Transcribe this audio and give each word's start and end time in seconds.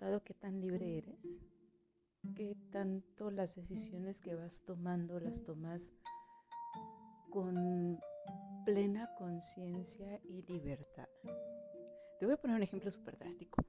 preguntado 0.00 0.24
qué 0.24 0.34
tan 0.34 0.60
libre 0.60 0.98
eres? 0.98 1.40
¿Qué 2.34 2.56
tanto 2.72 3.30
las 3.30 3.56
decisiones 3.56 4.20
que 4.20 4.34
vas 4.34 4.62
tomando 4.64 5.20
las 5.20 5.44
tomas 5.44 5.92
con 7.28 7.98
plena 8.64 9.08
conciencia 9.18 10.18
y 10.24 10.42
libertad? 10.42 11.08
Te 12.18 12.24
voy 12.24 12.34
a 12.34 12.38
poner 12.38 12.56
un 12.56 12.62
ejemplo 12.62 12.90
súper 12.90 13.18
drástico. 13.18 13.62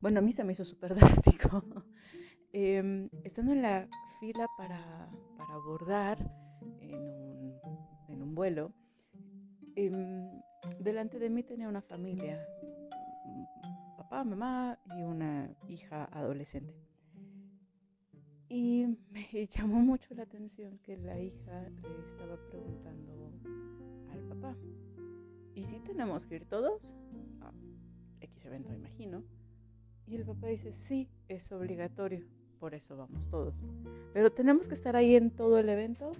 Bueno, 0.00 0.18
a 0.18 0.22
mí 0.22 0.30
se 0.32 0.44
me 0.44 0.52
hizo 0.52 0.64
súper 0.64 0.94
drástico. 0.94 1.62
Em, 2.50 3.10
estando 3.24 3.52
en 3.52 3.60
la 3.60 3.86
fila 4.20 4.46
para, 4.56 5.10
para 5.36 5.52
abordar 5.52 6.18
en 6.80 6.94
un, 6.94 7.60
en 8.08 8.22
un 8.22 8.34
vuelo, 8.34 8.72
em, 9.76 10.30
delante 10.80 11.18
de 11.18 11.28
mí 11.28 11.42
tenía 11.42 11.68
una 11.68 11.82
familia 11.82 12.42
papá, 14.08 14.24
mamá 14.24 14.77
y 14.96 15.02
una 15.02 15.50
hija 15.68 16.04
adolescente. 16.12 16.74
Y 18.48 18.86
me 19.10 19.46
llamó 19.54 19.80
mucho 19.80 20.14
la 20.14 20.22
atención 20.22 20.78
que 20.78 20.96
la 20.96 21.20
hija 21.20 21.68
le 21.82 22.00
estaba 22.00 22.36
preguntando 22.48 23.32
al 24.10 24.20
papá, 24.20 24.56
¿y 25.54 25.62
si 25.62 25.80
tenemos 25.80 26.26
que 26.26 26.36
ir 26.36 26.46
todos? 26.46 26.94
A 27.42 27.52
X 28.20 28.46
evento, 28.46 28.72
imagino. 28.72 29.22
Y 30.06 30.16
el 30.16 30.24
papá 30.24 30.46
dice, 30.46 30.72
sí, 30.72 31.10
es 31.28 31.52
obligatorio, 31.52 32.24
por 32.58 32.74
eso 32.74 32.96
vamos 32.96 33.28
todos. 33.28 33.62
Pero 34.14 34.32
tenemos 34.32 34.66
que 34.66 34.74
estar 34.74 34.96
ahí 34.96 35.16
en 35.16 35.30
todo 35.30 35.58
el 35.58 35.68
evento. 35.68 36.12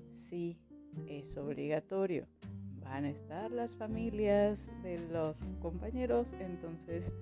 Sí, 0.00 0.58
es 1.06 1.36
obligatorio. 1.36 2.26
Van 2.80 3.04
a 3.04 3.10
estar 3.10 3.52
las 3.52 3.76
familias 3.76 4.68
de 4.82 4.98
los 5.08 5.44
compañeros, 5.60 6.32
entonces 6.40 7.12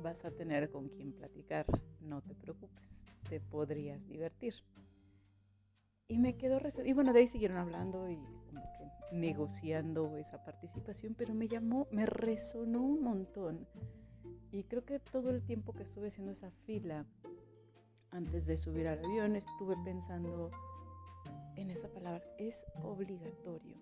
vas 0.00 0.24
a 0.24 0.30
tener 0.30 0.70
con 0.70 0.88
quien 0.88 1.12
platicar, 1.12 1.66
no 2.00 2.22
te 2.22 2.34
preocupes, 2.34 2.84
te 3.28 3.40
podrías 3.40 4.06
divertir. 4.06 4.54
Y 6.08 6.18
me 6.18 6.36
quedó, 6.36 6.58
y 6.84 6.92
bueno, 6.92 7.12
de 7.12 7.20
ahí 7.20 7.26
siguieron 7.26 7.58
hablando 7.58 8.10
y 8.10 8.16
como 8.46 8.62
que 8.62 9.16
negociando 9.16 10.16
esa 10.16 10.42
participación, 10.44 11.14
pero 11.14 11.34
me 11.34 11.46
llamó, 11.46 11.86
me 11.92 12.04
resonó 12.04 12.82
un 12.82 13.02
montón. 13.02 13.66
Y 14.50 14.64
creo 14.64 14.84
que 14.84 14.98
todo 14.98 15.30
el 15.30 15.42
tiempo 15.44 15.72
que 15.72 15.84
estuve 15.84 16.08
haciendo 16.08 16.32
esa 16.32 16.50
fila, 16.66 17.06
antes 18.10 18.46
de 18.46 18.56
subir 18.56 18.88
al 18.88 19.04
avión, 19.04 19.36
estuve 19.36 19.76
pensando 19.84 20.50
en 21.54 21.70
esa 21.70 21.88
palabra, 21.88 22.24
es 22.38 22.66
obligatorio. 22.82 23.76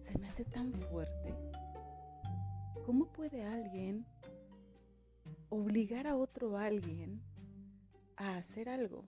Se 0.00 0.18
me 0.18 0.26
hace 0.26 0.44
tan 0.44 0.72
fuerte 0.72 1.34
¿Cómo 2.86 3.12
puede 3.12 3.42
alguien 3.42 4.06
obligar 5.48 6.06
a 6.06 6.16
otro 6.16 6.56
alguien 6.56 7.20
a 8.16 8.36
hacer 8.36 8.68
algo? 8.68 9.04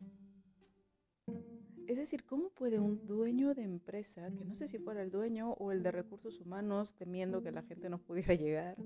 Es 1.87 1.97
decir, 1.97 2.25
¿cómo 2.25 2.51
puede 2.51 2.79
un 2.79 3.07
dueño 3.07 3.55
de 3.55 3.63
empresa, 3.63 4.31
que 4.37 4.45
no 4.45 4.55
sé 4.55 4.67
si 4.67 4.79
fuera 4.79 5.03
el 5.03 5.11
dueño 5.11 5.53
o 5.53 5.73
el 5.73 5.83
de 5.83 5.91
recursos 5.91 6.41
humanos 6.41 6.95
temiendo 6.95 7.43
que 7.43 7.51
la 7.51 7.63
gente 7.63 7.91
no 7.91 7.99
pudiera 7.99 8.35
llegar, 8.35 8.77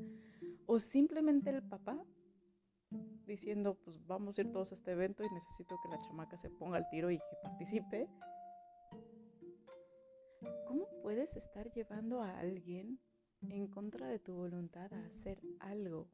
o 0.67 0.79
simplemente 0.81 1.51
el 1.51 1.63
papá 1.63 2.03
diciendo, 3.27 3.75
pues 3.85 4.05
vamos 4.07 4.39
a 4.39 4.43
ir 4.43 4.53
todos 4.53 4.73
a 4.73 4.75
este 4.77 4.93
evento 4.93 5.25
y 5.25 5.31
necesito 5.31 5.77
que 5.83 5.89
la 5.89 5.99
chamaca 5.99 6.37
se 6.37 6.51
ponga 6.51 6.79
al 6.79 6.89
tiro 6.89 7.11
y 7.11 7.19
que 7.19 7.37
participe? 7.43 8.09
¿Cómo 10.67 10.89
puedes 11.03 11.37
estar 11.37 11.71
llevando 11.73 12.23
a 12.23 12.39
alguien 12.39 12.99
en 13.51 13.67
contra 13.69 14.07
de 14.07 14.19
tu 14.19 14.35
voluntad 14.35 14.93
a 14.93 15.07
hacer 15.07 15.39
algo. 15.61 16.09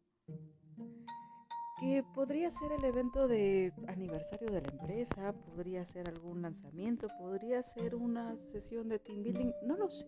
Que 1.81 2.05
podría 2.15 2.51
ser 2.51 2.73
el 2.73 2.85
evento 2.85 3.27
de 3.27 3.73
aniversario 3.89 4.51
de 4.51 4.61
la 4.61 4.71
empresa, 4.71 5.33
podría 5.33 5.85
ser 5.85 6.09
algún 6.09 6.43
lanzamiento, 6.43 7.09
podría 7.19 7.63
ser 7.63 7.95
una 7.95 8.37
sesión 8.37 8.89
de 8.89 8.99
team 8.99 9.23
building, 9.23 9.53
no 9.65 9.77
lo 9.77 9.91
sé. 9.91 10.07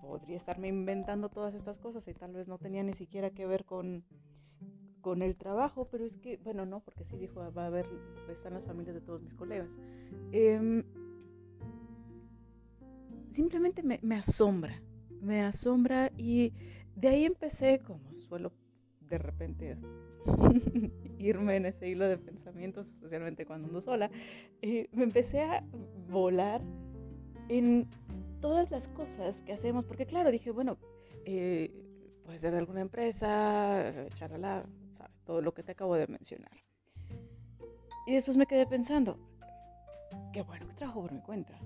Podría 0.00 0.36
estarme 0.36 0.68
inventando 0.68 1.28
todas 1.28 1.54
estas 1.54 1.78
cosas 1.78 2.06
y 2.08 2.14
tal 2.14 2.32
vez 2.32 2.48
no 2.48 2.58
tenía 2.58 2.82
ni 2.82 2.94
siquiera 2.94 3.30
que 3.30 3.46
ver 3.46 3.64
con, 3.64 4.04
con 5.00 5.20
el 5.20 5.36
trabajo, 5.36 5.86
pero 5.90 6.04
es 6.04 6.16
que, 6.16 6.38
bueno, 6.38 6.64
no, 6.64 6.80
porque 6.80 7.04
sí 7.04 7.18
dijo, 7.18 7.40
va 7.52 7.64
a 7.64 7.66
haber, 7.66 7.86
están 8.30 8.54
las 8.54 8.64
familias 8.64 8.94
de 8.94 9.02
todos 9.02 9.20
mis 9.20 9.34
colegas. 9.34 9.78
Em, 10.32 10.82
simplemente 13.32 13.82
me, 13.82 14.00
me 14.02 14.16
asombra, 14.16 14.80
me 15.24 15.42
asombra 15.42 16.10
y 16.16 16.52
de 16.96 17.08
ahí 17.08 17.24
empecé, 17.24 17.80
como 17.80 18.12
suelo 18.18 18.52
de 19.00 19.18
repente 19.18 19.76
irme 21.18 21.56
en 21.56 21.66
ese 21.66 21.88
hilo 21.88 22.08
de 22.08 22.18
pensamientos, 22.18 22.88
especialmente 22.88 23.46
cuando 23.46 23.68
ando 23.68 23.80
sola, 23.80 24.10
eh, 24.62 24.88
me 24.92 25.04
empecé 25.04 25.40
a 25.40 25.64
volar 26.08 26.62
en 27.48 27.86
todas 28.40 28.70
las 28.70 28.88
cosas 28.88 29.42
que 29.42 29.52
hacemos, 29.52 29.84
porque 29.84 30.06
claro, 30.06 30.30
dije, 30.30 30.50
bueno, 30.50 30.78
eh, 31.24 31.70
puede 32.24 32.38
ser 32.38 32.52
de 32.52 32.58
alguna 32.58 32.80
empresa, 32.80 33.92
charala, 34.14 34.64
¿sabes? 34.90 35.12
todo 35.24 35.40
lo 35.40 35.52
que 35.54 35.62
te 35.62 35.72
acabo 35.72 35.94
de 35.94 36.06
mencionar. 36.06 36.52
Y 38.06 38.14
después 38.14 38.36
me 38.36 38.46
quedé 38.46 38.66
pensando, 38.66 39.18
qué 40.32 40.42
bueno 40.42 40.66
que 40.68 40.74
trabajo 40.74 41.02
por 41.02 41.12
mi 41.12 41.20
cuenta. 41.20 41.58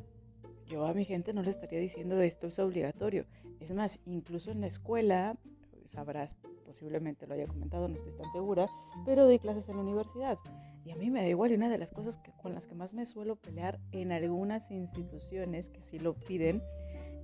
Yo 0.66 0.86
a 0.86 0.94
mi 0.94 1.04
gente 1.04 1.32
no 1.32 1.42
le 1.42 1.50
estaría 1.50 1.80
diciendo 1.80 2.20
esto 2.20 2.48
es 2.48 2.58
obligatorio. 2.58 3.24
Es 3.60 3.72
más, 3.72 4.00
incluso 4.06 4.50
en 4.50 4.60
la 4.60 4.66
escuela, 4.66 5.36
sabrás, 5.84 6.34
posiblemente 6.64 7.26
lo 7.26 7.34
haya 7.34 7.46
comentado, 7.46 7.88
no 7.88 7.96
estoy 7.96 8.14
tan 8.14 8.30
segura, 8.30 8.68
pero 9.04 9.24
doy 9.24 9.38
clases 9.38 9.68
en 9.68 9.76
la 9.76 9.82
universidad. 9.82 10.38
Y 10.84 10.90
a 10.90 10.96
mí 10.96 11.10
me 11.10 11.20
da 11.20 11.28
igual, 11.28 11.52
y 11.52 11.54
una 11.54 11.68
de 11.68 11.78
las 11.78 11.90
cosas 11.90 12.18
que, 12.18 12.32
con 12.32 12.54
las 12.54 12.66
que 12.66 12.74
más 12.74 12.94
me 12.94 13.06
suelo 13.06 13.36
pelear 13.36 13.80
en 13.92 14.12
algunas 14.12 14.70
instituciones 14.70 15.70
que 15.70 15.80
así 15.80 15.98
lo 15.98 16.14
piden, 16.14 16.62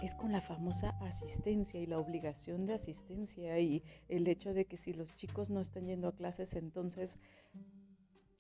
es 0.02 0.14
con 0.14 0.32
la 0.32 0.40
famosa 0.40 0.90
asistencia 1.00 1.80
y 1.80 1.86
la 1.86 1.98
obligación 1.98 2.66
de 2.66 2.74
asistencia 2.74 3.58
y 3.58 3.82
el 4.08 4.26
hecho 4.28 4.52
de 4.52 4.66
que 4.66 4.76
si 4.76 4.92
los 4.92 5.16
chicos 5.16 5.50
no 5.50 5.60
están 5.60 5.86
yendo 5.86 6.08
a 6.08 6.14
clases, 6.14 6.54
entonces 6.54 7.18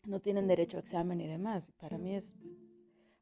no 0.04 0.20
tienen 0.20 0.46
derecho 0.46 0.76
a 0.76 0.80
examen 0.80 1.20
y 1.20 1.26
demás. 1.26 1.72
Para 1.78 1.96
mí 1.96 2.14
es, 2.14 2.34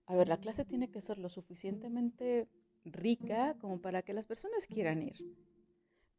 a 0.07 0.17
ver, 0.17 0.29
la 0.29 0.39
clase 0.39 0.65
tiene 0.65 0.91
que 0.91 1.01
ser 1.01 1.19
lo 1.19 1.29
suficientemente 1.29 2.49
rica 2.85 3.57
como 3.61 3.81
para 3.81 4.03
que 4.03 4.13
las 4.13 4.27
personas 4.27 4.67
quieran 4.67 5.03
ir. 5.03 5.17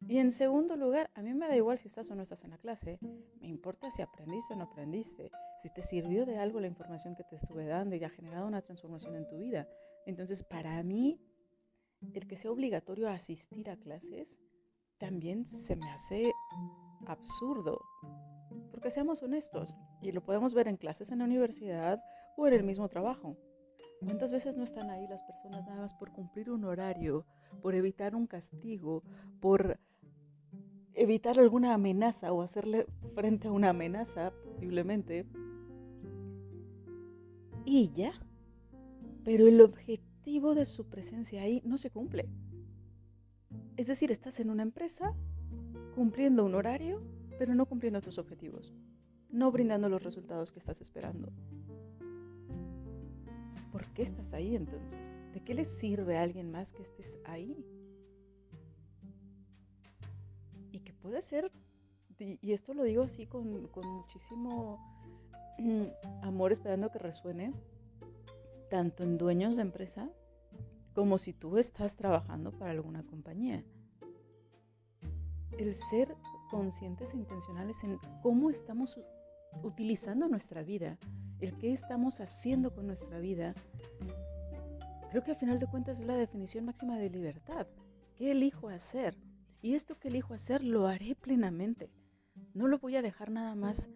Y 0.06 0.18
en 0.18 0.32
segundo 0.32 0.76
lugar, 0.76 1.10
a 1.14 1.22
mí 1.22 1.32
me 1.32 1.48
da 1.48 1.56
igual 1.56 1.78
si 1.78 1.88
estás 1.88 2.10
o 2.10 2.14
no 2.14 2.22
estás 2.22 2.44
en 2.44 2.50
la 2.50 2.58
clase, 2.58 2.98
me 3.40 3.48
importa 3.48 3.90
si 3.90 4.02
aprendiste 4.02 4.52
o 4.52 4.56
no 4.56 4.64
aprendiste, 4.64 5.30
si 5.62 5.70
te 5.70 5.82
sirvió 5.82 6.26
de 6.26 6.36
algo 6.36 6.60
la 6.60 6.66
información 6.66 7.16
que 7.16 7.24
te 7.24 7.36
estuve 7.36 7.64
dando 7.64 7.96
y 7.96 8.04
ha 8.04 8.10
generado 8.10 8.46
una 8.46 8.60
transformación 8.60 9.16
en 9.16 9.26
tu 9.28 9.38
vida. 9.38 9.66
Entonces, 10.04 10.44
para 10.44 10.82
mí, 10.82 11.18
el 12.12 12.26
que 12.26 12.36
sea 12.36 12.50
obligatorio 12.50 13.08
asistir 13.08 13.70
a 13.70 13.76
clases 13.76 14.38
también 14.98 15.46
se 15.46 15.74
me 15.74 15.90
hace 15.90 16.32
absurdo. 17.06 17.80
Porque 18.70 18.90
seamos 18.90 19.22
honestos, 19.22 19.74
y 20.02 20.12
lo 20.12 20.22
podemos 20.22 20.52
ver 20.52 20.68
en 20.68 20.76
clases 20.76 21.10
en 21.10 21.20
la 21.20 21.24
universidad 21.24 22.02
o 22.36 22.46
en 22.46 22.52
el 22.52 22.62
mismo 22.62 22.88
trabajo. 22.88 23.38
¿Cuántas 24.04 24.32
veces 24.32 24.56
no 24.56 24.64
están 24.64 24.90
ahí 24.90 25.06
las 25.08 25.22
personas 25.22 25.64
nada 25.66 25.80
más 25.80 25.94
por 25.94 26.12
cumplir 26.12 26.50
un 26.50 26.64
horario, 26.64 27.24
por 27.62 27.74
evitar 27.74 28.14
un 28.14 28.26
castigo, 28.26 29.02
por 29.40 29.78
evitar 30.92 31.38
alguna 31.38 31.72
amenaza 31.72 32.32
o 32.32 32.42
hacerle 32.42 32.86
frente 33.14 33.48
a 33.48 33.52
una 33.52 33.70
amenaza 33.70 34.32
posiblemente? 34.44 35.26
Y 37.64 37.92
ya. 37.94 38.12
Pero 39.24 39.46
el 39.46 39.60
objetivo 39.62 40.54
de 40.54 40.66
su 40.66 40.86
presencia 40.86 41.40
ahí 41.42 41.62
no 41.64 41.78
se 41.78 41.90
cumple. 41.90 42.28
Es 43.76 43.86
decir, 43.86 44.12
estás 44.12 44.38
en 44.38 44.50
una 44.50 44.62
empresa 44.62 45.14
cumpliendo 45.94 46.44
un 46.44 46.54
horario, 46.54 47.00
pero 47.38 47.54
no 47.54 47.66
cumpliendo 47.66 48.02
tus 48.02 48.18
objetivos, 48.18 48.74
no 49.30 49.50
brindando 49.50 49.88
los 49.88 50.02
resultados 50.02 50.52
que 50.52 50.58
estás 50.58 50.80
esperando. 50.80 51.32
¿Por 53.74 53.86
qué 53.86 54.02
estás 54.04 54.32
ahí 54.34 54.54
entonces? 54.54 55.00
¿De 55.32 55.40
qué 55.40 55.52
le 55.52 55.64
sirve 55.64 56.16
a 56.16 56.22
alguien 56.22 56.52
más 56.52 56.72
que 56.72 56.82
estés 56.82 57.18
ahí? 57.24 57.66
Y 60.70 60.78
que 60.78 60.92
puede 60.92 61.20
ser, 61.22 61.50
y 62.20 62.52
esto 62.52 62.72
lo 62.72 62.84
digo 62.84 63.02
así 63.02 63.26
con, 63.26 63.68
muchísimo 63.74 64.78
amor, 66.22 66.52
esperando 66.52 66.92
que 66.92 67.00
resuene, 67.00 67.52
tanto 68.70 69.02
en 69.02 69.18
dueños 69.18 69.56
de 69.56 69.62
empresa 69.62 70.08
como 70.94 71.18
si 71.18 71.32
tú 71.32 71.58
estás 71.58 71.96
trabajando 71.96 72.52
para 72.52 72.70
alguna 72.70 73.02
compañía. 73.02 73.64
El 75.58 75.74
ser 75.74 76.14
conscientes 76.48 77.12
e 77.12 77.16
intencionales 77.16 77.82
en 77.82 77.98
cómo 78.22 78.50
estamos 78.50 79.00
utilizando 79.64 80.28
nuestra 80.28 80.62
vida, 80.62 80.96
el 81.40 81.56
qué 81.58 81.72
estamos 81.72 82.20
haciendo 82.20 82.74
con 82.74 82.86
nuestra 82.86 83.18
vida, 83.18 83.54
creo 85.10 85.24
que 85.24 85.32
al 85.32 85.36
final 85.36 85.58
de 85.58 85.66
cuentas 85.66 86.00
es 86.00 86.06
la 86.06 86.16
definición 86.16 86.64
máxima 86.64 86.98
de 86.98 87.10
libertad. 87.10 87.66
¿Qué 88.16 88.30
elijo 88.30 88.68
hacer? 88.68 89.16
Y 89.62 89.74
esto 89.74 89.98
que 89.98 90.08
elijo 90.08 90.34
hacer 90.34 90.62
lo 90.62 90.86
haré 90.86 91.14
plenamente. 91.14 91.90
No 92.52 92.68
lo 92.68 92.78
voy 92.78 92.96
a 92.96 93.02
dejar 93.02 93.30
nada 93.30 93.54
más 93.54 93.90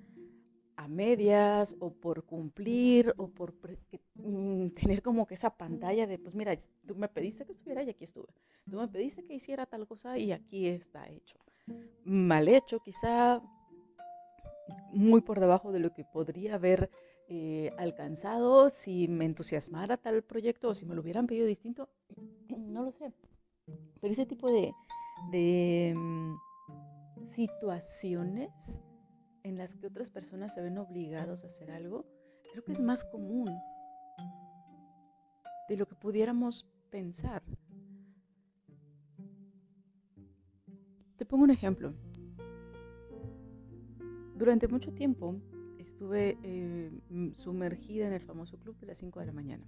a 0.77 0.87
medias 0.87 1.77
o 1.81 1.93
por 1.93 2.25
cumplir 2.25 3.13
o 3.17 3.29
por 3.29 3.53
mm, 4.15 4.69
tener 4.69 5.03
como 5.03 5.27
que 5.27 5.35
esa 5.35 5.51
pantalla 5.51 6.07
de, 6.07 6.19
pues 6.19 6.37
mira, 6.37 6.57
tú 6.87 6.95
me 6.95 7.09
pediste 7.09 7.45
que 7.45 7.51
estuviera 7.51 7.83
y 7.83 7.91
aquí 7.91 8.05
estuve. 8.05 8.29
Tú 8.71 8.77
me 8.77 8.87
pediste 8.87 9.25
que 9.25 9.35
hiciera 9.35 9.67
tal 9.67 9.89
cosa 9.89 10.17
y 10.19 10.31
aquí 10.31 10.69
está 10.69 11.09
hecho. 11.09 11.37
Mal 12.05 12.47
hecho, 12.49 12.79
quizá 12.79 13.43
muy 14.93 15.21
por 15.21 15.41
debajo 15.41 15.73
de 15.73 15.81
lo 15.81 15.93
que 15.93 16.05
podría 16.05 16.55
haber 16.55 16.91
eh, 17.31 17.75
alcanzado 17.77 18.71
si 18.71 19.07
me 19.07 19.27
entusiasmara 19.27 19.99
tal 19.99 20.23
proyecto 20.23 20.71
o 20.71 20.75
si 20.75 20.87
me 20.87 20.95
lo 20.95 21.03
hubieran 21.03 21.27
pedido 21.27 21.47
distinto, 21.47 21.91
no 22.49 22.85
lo 22.85 22.93
sé. 22.93 23.13
Pero 24.01 24.13
ese 24.13 24.25
tipo 24.25 24.51
de, 24.51 24.73
de 25.31 25.95
mm, 25.95 26.37
situaciones 27.27 28.81
en 29.43 29.59
las 29.59 29.75
que 29.75 29.89
otras 29.89 30.11
personas 30.11 30.55
se 30.55 30.63
ven 30.63 30.79
obligados 30.79 31.45
a 31.45 31.49
hacer 31.49 31.71
algo, 31.71 32.07
creo 32.51 32.65
que 32.65 32.73
es 32.73 32.81
más 32.81 33.05
común 33.05 33.55
de 35.69 35.77
lo 35.77 35.87
que 35.87 35.97
pudiéramos 35.97 36.67
pensar. 36.89 37.43
Te 41.19 41.27
pongo 41.27 41.45
un 41.45 41.51
ejemplo. 41.51 41.93
Durante 44.35 44.67
mucho 44.67 44.95
tiempo 44.95 45.35
estuve 45.89 46.37
eh, 46.43 46.91
sumergida 47.35 48.07
en 48.07 48.13
el 48.13 48.21
famoso 48.21 48.59
club 48.59 48.79
de 48.79 48.87
las 48.87 48.99
5 48.99 49.21
de 49.21 49.27
la 49.27 49.33
mañana 49.33 49.65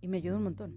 y 0.00 0.08
me 0.08 0.18
ayudó 0.18 0.36
un 0.36 0.44
montón. 0.44 0.74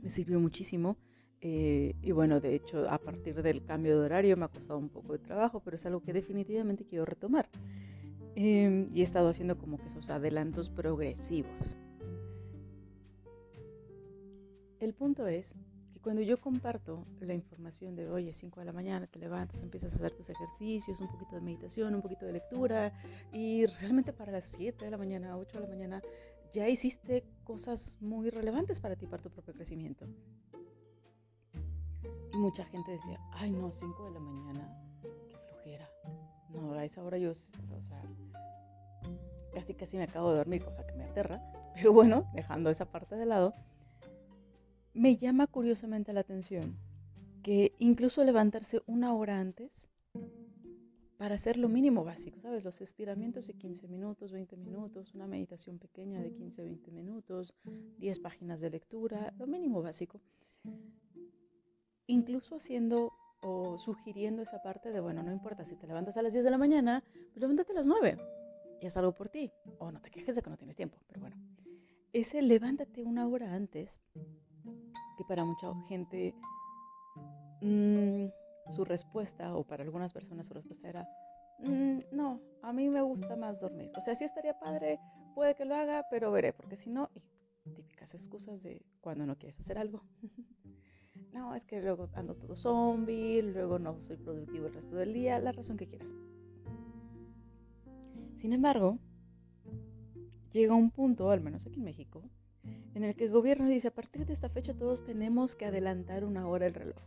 Me 0.00 0.10
sirvió 0.10 0.38
muchísimo 0.38 0.96
eh, 1.40 1.94
y 2.00 2.12
bueno, 2.12 2.40
de 2.40 2.54
hecho, 2.54 2.88
a 2.88 2.98
partir 2.98 3.42
del 3.42 3.64
cambio 3.64 3.98
de 3.98 4.06
horario 4.06 4.36
me 4.36 4.44
ha 4.44 4.48
costado 4.48 4.78
un 4.78 4.88
poco 4.88 5.12
de 5.12 5.18
trabajo, 5.18 5.60
pero 5.60 5.76
es 5.76 5.84
algo 5.86 6.00
que 6.02 6.12
definitivamente 6.12 6.84
quiero 6.84 7.04
retomar. 7.04 7.48
Em, 8.34 8.88
y 8.94 9.00
he 9.00 9.02
estado 9.02 9.28
haciendo 9.28 9.58
como 9.58 9.78
que 9.78 9.86
esos 9.86 10.08
adelantos 10.08 10.70
progresivos. 10.70 11.76
El 14.80 14.94
punto 14.94 15.26
es 15.26 15.54
cuando 16.04 16.20
yo 16.20 16.38
comparto 16.38 17.06
la 17.20 17.32
información 17.32 17.96
de, 17.96 18.10
oye, 18.10 18.34
5 18.34 18.60
de 18.60 18.66
la 18.66 18.72
mañana 18.74 19.06
te 19.06 19.18
levantas, 19.18 19.62
empiezas 19.62 19.94
a 19.94 19.96
hacer 19.96 20.14
tus 20.14 20.28
ejercicios, 20.28 21.00
un 21.00 21.08
poquito 21.08 21.34
de 21.34 21.40
meditación, 21.40 21.94
un 21.94 22.02
poquito 22.02 22.26
de 22.26 22.34
lectura, 22.34 22.92
y 23.32 23.64
realmente 23.64 24.12
para 24.12 24.30
las 24.30 24.44
7 24.44 24.84
de 24.84 24.90
la 24.90 24.98
mañana, 24.98 25.38
8 25.38 25.58
de 25.58 25.64
la 25.64 25.70
mañana, 25.70 26.02
ya 26.52 26.68
hiciste 26.68 27.24
cosas 27.42 27.96
muy 28.02 28.28
relevantes 28.28 28.82
para 28.82 28.96
ti, 28.96 29.06
para 29.06 29.22
tu 29.22 29.30
propio 29.30 29.54
crecimiento. 29.54 30.06
Y 32.32 32.36
mucha 32.36 32.66
gente 32.66 32.92
decía, 32.92 33.18
ay 33.32 33.50
no, 33.50 33.72
5 33.72 34.04
de 34.04 34.10
la 34.10 34.20
mañana, 34.20 34.78
qué 35.00 35.38
flojera. 35.38 35.88
No, 36.50 36.74
a 36.74 36.84
esa 36.84 37.02
hora 37.02 37.16
yo, 37.16 37.30
o 37.30 37.34
sea, 37.34 38.02
casi 39.54 39.74
casi 39.74 39.96
me 39.96 40.04
acabo 40.04 40.32
de 40.32 40.36
dormir, 40.36 40.62
cosa 40.62 40.86
que 40.86 40.94
me 40.94 41.04
aterra. 41.04 41.40
Pero 41.74 41.94
bueno, 41.94 42.30
dejando 42.34 42.68
esa 42.68 42.84
parte 42.84 43.16
de 43.16 43.24
lado, 43.24 43.54
me 44.94 45.16
llama 45.16 45.46
curiosamente 45.46 46.12
la 46.12 46.20
atención 46.20 46.76
que 47.42 47.72
incluso 47.78 48.24
levantarse 48.24 48.80
una 48.86 49.14
hora 49.14 49.38
antes 49.38 49.88
para 51.18 51.34
hacer 51.34 51.58
lo 51.58 51.68
mínimo 51.68 52.04
básico, 52.04 52.40
¿sabes? 52.40 52.64
Los 52.64 52.80
estiramientos 52.80 53.46
de 53.46 53.54
15 53.54 53.88
minutos, 53.88 54.32
20 54.32 54.56
minutos, 54.56 55.14
una 55.14 55.26
meditación 55.26 55.78
pequeña 55.78 56.20
de 56.20 56.32
15, 56.32 56.62
20 56.62 56.90
minutos, 56.90 57.54
10 57.98 58.18
páginas 58.20 58.60
de 58.60 58.70
lectura, 58.70 59.34
lo 59.38 59.46
mínimo 59.46 59.82
básico 59.82 60.20
incluso 62.06 62.56
haciendo 62.56 63.12
o 63.40 63.76
sugiriendo 63.78 64.42
esa 64.42 64.62
parte 64.62 64.90
de, 64.90 65.00
bueno, 65.00 65.22
no 65.22 65.32
importa 65.32 65.64
si 65.64 65.76
te 65.76 65.86
levantas 65.86 66.16
a 66.16 66.22
las 66.22 66.32
10 66.32 66.44
de 66.44 66.50
la 66.50 66.58
mañana, 66.58 67.04
pues 67.32 67.40
levántate 67.40 67.72
a 67.72 67.74
las 67.74 67.86
9 67.86 68.18
y 68.80 68.86
haz 68.86 68.96
algo 68.96 69.12
por 69.12 69.28
ti. 69.28 69.50
O 69.78 69.90
no 69.90 70.00
te 70.00 70.10
quejes 70.10 70.34
de 70.34 70.42
que 70.42 70.50
no 70.50 70.56
tienes 70.56 70.76
tiempo, 70.76 70.98
pero 71.06 71.20
bueno. 71.20 71.36
Ese 72.12 72.42
levántate 72.42 73.02
una 73.02 73.26
hora 73.26 73.52
antes, 73.54 74.00
para 75.26 75.44
mucha 75.44 75.72
gente 75.88 76.34
mm, 77.60 78.26
su 78.74 78.84
respuesta, 78.84 79.54
o 79.56 79.64
para 79.64 79.84
algunas 79.84 80.12
personas 80.12 80.46
su 80.46 80.54
respuesta 80.54 80.88
era, 80.88 81.08
mm, 81.60 81.98
no, 82.12 82.40
a 82.62 82.72
mí 82.72 82.88
me 82.88 83.02
gusta 83.02 83.36
más 83.36 83.60
dormir. 83.60 83.90
O 83.96 84.00
sea, 84.00 84.14
sí 84.14 84.24
estaría 84.24 84.58
padre, 84.58 84.98
puede 85.34 85.54
que 85.54 85.64
lo 85.64 85.74
haga, 85.74 86.04
pero 86.10 86.30
veré, 86.30 86.52
porque 86.52 86.76
si 86.76 86.90
no, 86.90 87.10
típicas 87.74 88.14
excusas 88.14 88.62
de 88.62 88.84
cuando 89.00 89.26
no 89.26 89.36
quieres 89.36 89.58
hacer 89.58 89.78
algo. 89.78 90.02
no, 91.32 91.54
es 91.54 91.64
que 91.64 91.80
luego 91.80 92.08
ando 92.14 92.34
todo 92.34 92.56
zombie, 92.56 93.42
luego 93.42 93.78
no 93.78 94.00
soy 94.00 94.16
productivo 94.16 94.66
el 94.66 94.74
resto 94.74 94.96
del 94.96 95.12
día, 95.12 95.38
la 95.38 95.52
razón 95.52 95.76
que 95.76 95.86
quieras. 95.86 96.14
Sin 98.36 98.52
embargo, 98.52 98.98
llega 100.52 100.74
un 100.74 100.90
punto, 100.90 101.30
al 101.30 101.40
menos 101.40 101.66
aquí 101.66 101.78
en 101.78 101.84
México, 101.84 102.22
en 102.94 103.04
el 103.04 103.14
que 103.16 103.24
el 103.24 103.30
gobierno 103.30 103.68
dice, 103.68 103.88
a 103.88 103.94
partir 103.94 104.26
de 104.26 104.32
esta 104.32 104.48
fecha 104.48 104.74
todos 104.74 105.04
tenemos 105.04 105.56
que 105.56 105.66
adelantar 105.66 106.24
una 106.24 106.46
hora 106.48 106.66
el 106.66 106.74
reloj. 106.74 107.02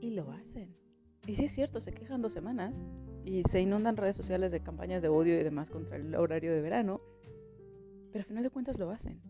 Y 0.00 0.10
lo 0.10 0.30
hacen. 0.32 0.74
Y 1.26 1.36
sí 1.36 1.44
es 1.44 1.52
cierto, 1.52 1.80
se 1.80 1.92
quejan 1.92 2.20
dos 2.20 2.32
semanas 2.32 2.84
y 3.24 3.42
se 3.44 3.60
inundan 3.60 3.96
redes 3.96 4.16
sociales 4.16 4.50
de 4.50 4.60
campañas 4.60 5.02
de 5.02 5.08
odio 5.08 5.38
y 5.38 5.44
demás 5.44 5.70
contra 5.70 5.96
el 5.96 6.14
horario 6.16 6.52
de 6.52 6.60
verano, 6.60 7.00
pero 8.10 8.22
al 8.22 8.26
final 8.26 8.42
de 8.42 8.50
cuentas 8.50 8.78
lo 8.78 8.90
hacen. 8.90 9.20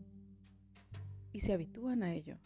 Y 1.33 1.41
se 1.41 1.53
habitúan 1.53 2.03
a 2.03 2.15
ello 2.15 2.39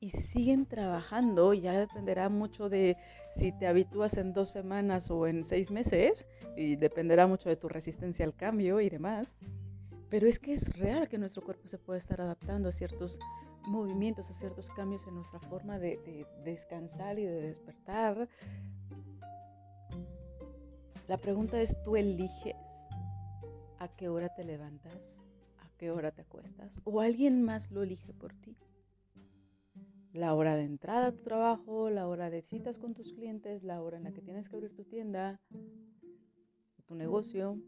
y 0.00 0.08
siguen 0.08 0.64
trabajando, 0.64 1.52
ya 1.52 1.78
dependerá 1.78 2.30
mucho 2.30 2.70
de 2.70 2.96
si 3.36 3.52
te 3.52 3.66
habitúas 3.66 4.16
en 4.16 4.32
dos 4.32 4.48
semanas 4.48 5.10
o 5.10 5.26
en 5.26 5.44
seis 5.44 5.70
meses, 5.70 6.26
y 6.56 6.76
dependerá 6.76 7.26
mucho 7.26 7.50
de 7.50 7.56
tu 7.56 7.68
resistencia 7.68 8.24
al 8.24 8.34
cambio 8.34 8.80
y 8.80 8.88
demás. 8.88 9.36
Pero 10.10 10.26
es 10.26 10.38
que 10.38 10.52
es 10.52 10.76
real 10.76 11.08
que 11.08 11.18
nuestro 11.18 11.42
cuerpo 11.42 11.68
se 11.68 11.78
puede 11.78 11.98
estar 11.98 12.20
adaptando 12.20 12.68
a 12.68 12.72
ciertos 12.72 13.18
movimientos, 13.66 14.28
a 14.28 14.32
ciertos 14.32 14.68
cambios 14.70 15.06
en 15.06 15.14
nuestra 15.14 15.38
forma 15.40 15.78
de, 15.78 15.98
de 15.98 16.26
descansar 16.44 17.18
y 17.18 17.24
de 17.24 17.40
despertar. 17.40 18.28
La 21.06 21.18
pregunta 21.18 21.60
es, 21.60 21.76
¿tú 21.84 21.96
eliges 21.96 22.56
a 23.78 23.88
qué 23.88 24.08
hora 24.08 24.34
te 24.34 24.44
levantas? 24.44 25.20
¿A 25.58 25.68
qué 25.78 25.90
hora 25.90 26.10
te 26.10 26.22
acuestas? 26.22 26.80
¿O 26.84 27.00
alguien 27.00 27.42
más 27.42 27.70
lo 27.70 27.82
elige 27.82 28.12
por 28.12 28.34
ti? 28.34 28.56
la 30.12 30.34
hora 30.34 30.56
de 30.56 30.64
entrada 30.64 31.08
a 31.08 31.12
tu 31.12 31.22
trabajo, 31.22 31.88
la 31.90 32.08
hora 32.08 32.30
de 32.30 32.42
citas 32.42 32.78
con 32.78 32.94
tus 32.94 33.12
clientes, 33.12 33.62
la 33.62 33.80
hora 33.80 33.96
en 33.96 34.04
la 34.04 34.12
que 34.12 34.22
tienes 34.22 34.48
que 34.48 34.56
abrir 34.56 34.74
tu 34.74 34.84
tienda, 34.84 35.40
tu 36.86 36.94
negocio. 36.94 37.60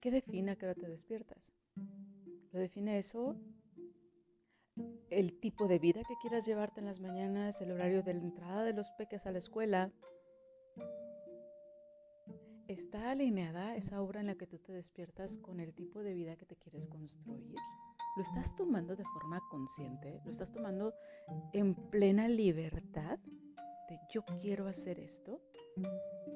¿Qué 0.00 0.10
define 0.10 0.52
a 0.52 0.56
qué 0.56 0.66
hora 0.66 0.74
te 0.74 0.88
despiertas? 0.88 1.52
¿Lo 1.76 2.60
define 2.60 2.98
eso? 2.98 3.36
El 5.10 5.40
tipo 5.40 5.66
de 5.66 5.78
vida 5.78 6.02
que 6.06 6.14
quieras 6.20 6.46
llevarte 6.46 6.80
en 6.80 6.86
las 6.86 7.00
mañanas, 7.00 7.60
el 7.60 7.72
horario 7.72 8.02
de 8.02 8.14
la 8.14 8.20
entrada 8.20 8.62
de 8.62 8.72
los 8.72 8.90
peques 8.92 9.26
a 9.26 9.32
la 9.32 9.38
escuela. 9.38 9.92
¿Está 12.68 13.10
alineada 13.10 13.76
esa 13.76 14.00
hora 14.00 14.20
en 14.20 14.26
la 14.26 14.36
que 14.36 14.46
tú 14.46 14.58
te 14.58 14.72
despiertas 14.72 15.36
con 15.38 15.60
el 15.60 15.74
tipo 15.74 16.00
de 16.02 16.14
vida 16.14 16.36
que 16.36 16.46
te 16.46 16.56
quieres 16.56 16.86
construir? 16.86 17.56
¿Lo 18.16 18.22
estás 18.22 18.54
tomando 18.54 18.94
de 18.94 19.04
forma 19.04 19.40
consciente? 19.50 20.20
¿Lo 20.24 20.30
estás 20.30 20.52
tomando 20.52 20.94
en 21.52 21.74
plena 21.90 22.28
libertad 22.28 23.18
de 23.88 23.98
yo 24.10 24.24
quiero 24.40 24.68
hacer 24.68 25.00
esto? 25.00 25.40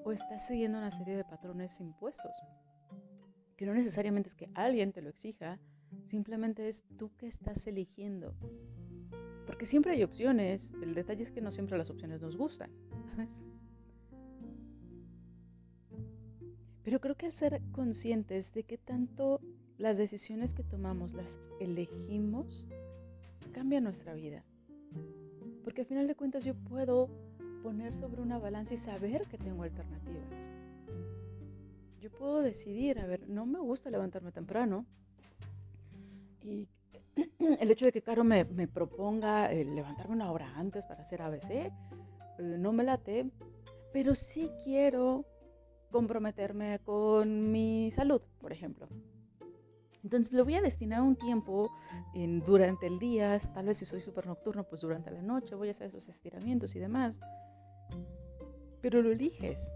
¿O 0.05 0.13
estás 0.13 0.47
siguiendo 0.49 0.79
una 0.79 0.91
serie 0.91 1.17
de 1.17 1.25
patrones 1.25 1.81
impuestos? 1.81 2.33
Que 3.59 3.67
no 3.67 3.75
necesariamente 3.75 4.29
es 4.29 4.37
que 4.37 4.49
alguien 4.55 4.93
te 4.93 5.03
lo 5.03 5.11
exija, 5.11 5.59
simplemente 6.07 6.69
es 6.69 6.85
tú 6.97 7.11
que 7.17 7.27
estás 7.27 7.67
eligiendo. 7.67 8.37
Porque 9.47 9.67
siempre 9.67 9.93
hay 9.93 10.05
opciones, 10.05 10.73
el 10.81 10.95
detalle 10.95 11.25
es 11.25 11.33
que 11.33 11.41
no 11.41 11.51
siempre 11.51 11.77
las 11.77 11.91
opciones 11.91 12.23
nos 12.23 12.37
gustan, 12.37 12.71
¿sabes? 13.11 13.43
Pero 16.85 17.01
creo 17.01 17.17
que 17.17 17.27
al 17.27 17.33
ser 17.33 17.61
conscientes 17.73 18.53
de 18.53 18.63
qué 18.63 18.79
tanto 18.79 19.41
las 19.77 19.99
decisiones 19.99 20.55
que 20.55 20.63
tomamos, 20.63 21.13
las 21.15 21.41
elegimos, 21.59 22.65
cambia 23.53 23.81
nuestra 23.81 24.15
vida. 24.15 24.45
Porque 25.65 25.81
al 25.81 25.87
final 25.89 26.07
de 26.07 26.15
cuentas 26.15 26.45
yo 26.45 26.55
puedo 26.55 27.11
poner 27.65 27.93
sobre 27.97 28.23
una 28.23 28.39
balanza 28.39 28.75
y 28.75 28.77
saber 28.77 29.27
que 29.27 29.37
tengo 29.37 29.65
alternativas. 29.65 30.58
Yo 32.01 32.11
puedo 32.11 32.43
decidir, 32.43 33.01
a 33.01 33.07
ver, 33.07 33.29
no 33.29 33.45
me 33.45 33.59
gusta 33.59 33.91
levantarme 33.91 34.31
temprano. 34.31 34.87
Y 36.43 36.69
el 37.61 37.71
hecho 37.71 37.87
de 37.87 37.93
que 37.93 38.03
Caro 38.03 38.23
me, 38.23 38.45
proponga 38.69 39.51
levantarme 39.51 40.15
una 40.15 40.31
hora 40.31 40.53
antes 40.57 40.87
para 40.87 41.01
hacer 41.01 41.23
ABC, 41.23 41.51
eh, 41.51 41.73
no 42.39 42.73
me 42.73 42.85
late, 42.85 43.31
pero 43.93 44.15
sí 44.15 44.51
quiero 44.63 45.25
comprometerme 45.91 46.79
con 46.85 47.51
mi 47.51 47.91
salud, 47.91 48.23
por 48.41 48.53
ejemplo. 48.53 48.89
Entonces 50.05 50.33
lo 50.33 50.45
voy 50.45 50.55
a 50.55 50.63
destinar 50.63 51.03
un 51.03 51.17
tiempo 51.17 51.71
en, 52.15 52.41
durante 52.45 52.87
el 52.87 53.01
día, 53.01 53.41
tal 53.53 53.67
vez 53.67 53.79
si 53.79 53.85
soy 53.85 54.01
súper 54.01 54.27
nocturno, 54.27 54.63
pues 54.65 54.83
durante 54.83 55.11
la 55.11 55.23
noche 55.23 55.57
voy 55.57 55.69
a 55.69 55.71
hacer 55.73 55.89
esos 55.89 56.09
estiramientos 56.09 56.77
y 56.77 56.79
demás. 56.79 57.19
Pero 58.81 59.03
lo 59.03 59.11
eliges. 59.11 59.73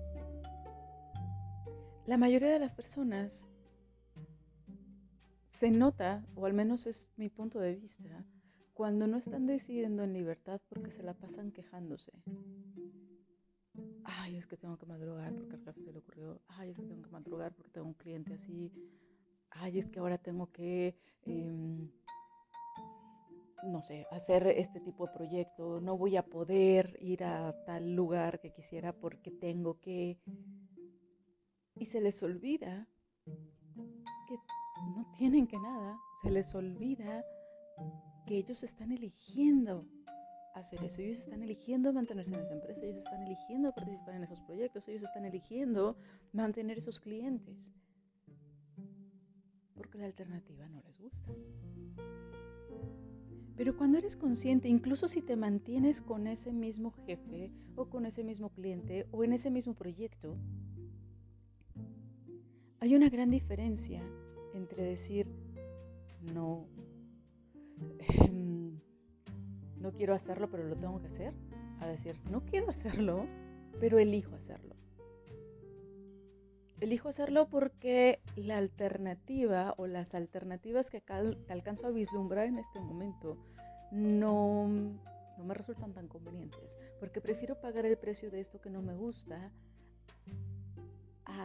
La 2.07 2.17
mayoría 2.17 2.51
de 2.51 2.59
las 2.59 2.73
personas 2.73 3.49
se 5.53 5.71
nota, 5.71 6.25
o 6.35 6.47
al 6.47 6.55
menos 6.55 6.87
es 6.87 7.09
mi 7.17 7.29
punto 7.29 7.61
de 7.61 7.77
vista, 7.77 8.25
cuando 8.75 9.07
no 9.07 9.19
están 9.19 9.47
decidiendo 9.47 10.03
en 10.03 10.13
libertad 10.13 10.61
porque 10.69 10.91
se 10.91 11.03
la 11.03 11.15
pasan 11.15 11.53
quejándose. 11.53 12.13
Ay, 14.05 14.37
es 14.37 14.47
que 14.47 14.57
tengo 14.57 14.77
que 14.77 14.87
madrugar 14.87 15.33
porque 15.35 15.55
al 15.55 15.63
jefe 15.63 15.83
se 15.83 15.93
le 15.93 16.01
ocurrió. 16.01 16.41
Ay, 16.49 16.71
es 16.71 16.79
que 16.79 16.87
tengo 16.87 17.03
que 17.03 17.11
madrugar 17.11 17.55
porque 17.55 17.71
tengo 17.71 17.87
un 17.87 17.95
cliente 17.95 18.35
así. 18.35 18.73
Ay, 19.51 19.79
es 19.79 19.87
que 19.89 20.01
ahora 20.01 20.19
tengo 20.19 20.51
que, 20.51 20.97
em, 21.25 21.89
no 23.71 23.83
sé, 23.83 24.07
hacer 24.11 24.47
este 24.49 24.81
tipo 24.81 25.07
de 25.07 25.13
proyecto. 25.13 25.81
No 25.81 25.97
voy 25.97 26.17
a 26.17 26.25
poder 26.25 26.99
ir 27.01 27.23
a 27.23 27.55
tal 27.65 27.95
lugar 27.95 28.41
que 28.41 28.53
quisiera 28.53 28.93
porque 28.93 29.31
tengo 29.31 29.79
que... 29.79 30.19
Y 31.75 31.87
se 31.87 32.01
les 32.01 32.23
olvida 32.23 32.89
que 33.25 34.37
no 34.95 35.11
tienen 35.17 35.47
que 35.47 35.59
nada. 35.59 35.99
Se 36.23 36.31
les 36.31 36.55
olvida 36.55 37.25
que 38.27 38.37
ellos 38.37 38.63
están 38.63 38.93
eligiendo 38.93 39.87
hacer 40.55 40.83
eso. 40.85 41.01
Ellos 41.01 41.21
están 41.21 41.43
eligiendo 41.43 41.93
mantenerse 41.93 42.35
en 42.35 42.41
esa 42.41 42.55
empresa, 42.55 42.85
ellos 42.85 43.05
están 43.05 43.23
eligiendo 43.23 43.73
participar 43.73 44.15
en 44.15 44.25
esos 44.25 44.41
proyectos, 44.41 44.89
ellos 44.89 45.03
están 45.03 45.25
eligiendo 45.25 45.97
mantener 46.33 46.79
esos 46.79 47.01
clientes. 47.01 47.73
Porque 49.75 49.99
la 49.99 50.07
alternativa 50.07 50.69
no 50.69 50.81
les 50.83 50.99
gusta. 50.99 51.33
Pero 53.57 53.77
cuando 53.77 53.99
eres 53.99 54.17
consciente, 54.17 54.69
incluso 54.69 55.09
si 55.09 55.23
te 55.23 55.37
mantienes 55.37 56.01
con 56.01 56.27
ese 56.27 56.53
mismo 56.53 56.91
jefe 56.91 57.53
o 57.77 57.89
con 57.89 58.07
ese 58.07 58.25
mismo 58.25 58.51
cliente 58.51 59.07
o 59.13 59.25
en 59.25 59.33
ese 59.33 59.51
mismo 59.51 59.75
proyecto, 59.75 60.37
hay 62.83 62.97
una 62.97 63.09
gran 63.09 63.31
diferencia 63.31 64.03
entre 64.55 64.83
decir, 64.83 65.29
no, 66.35 66.67
em, 68.19 68.77
no 69.77 69.93
quiero 69.93 70.15
hacerlo, 70.15 70.51
pero 70.51 70.65
lo 70.65 70.75
tengo 70.75 71.01
que 71.01 71.07
hacer, 71.07 71.33
a 71.79 71.87
decir, 71.87 72.17
no 72.29 72.45
quiero 72.45 72.69
hacerlo, 72.71 73.25
pero 73.79 74.01
elijo 74.01 74.35
hacerlo. 74.35 74.75
Elijo 76.81 77.09
hacerlo 77.09 77.49
porque 77.49 78.21
la 78.35 78.59
alternativa 78.59 79.75
o 79.77 79.87
las 79.87 80.17
alternativas 80.17 80.91
que, 80.91 81.05
alcanzo 81.51 81.87
a 81.87 81.93
vislumbrar 81.93 82.49
en 82.49 82.59
este 82.59 82.81
momento 82.81 83.39
no, 83.93 84.67
no 84.67 85.45
me 85.45 85.55
resultan 85.55 85.93
tan 85.93 86.09
convenientes, 86.09 86.77
porque 86.99 87.21
prefiero 87.21 87.61
pagar 87.61 87.87
el 87.87 87.97
precio 87.97 88.29
de 88.33 88.41
esto 88.41 88.61
que 88.61 88.71
no 88.71 88.83
me 88.83 88.97
gusta 88.97 89.53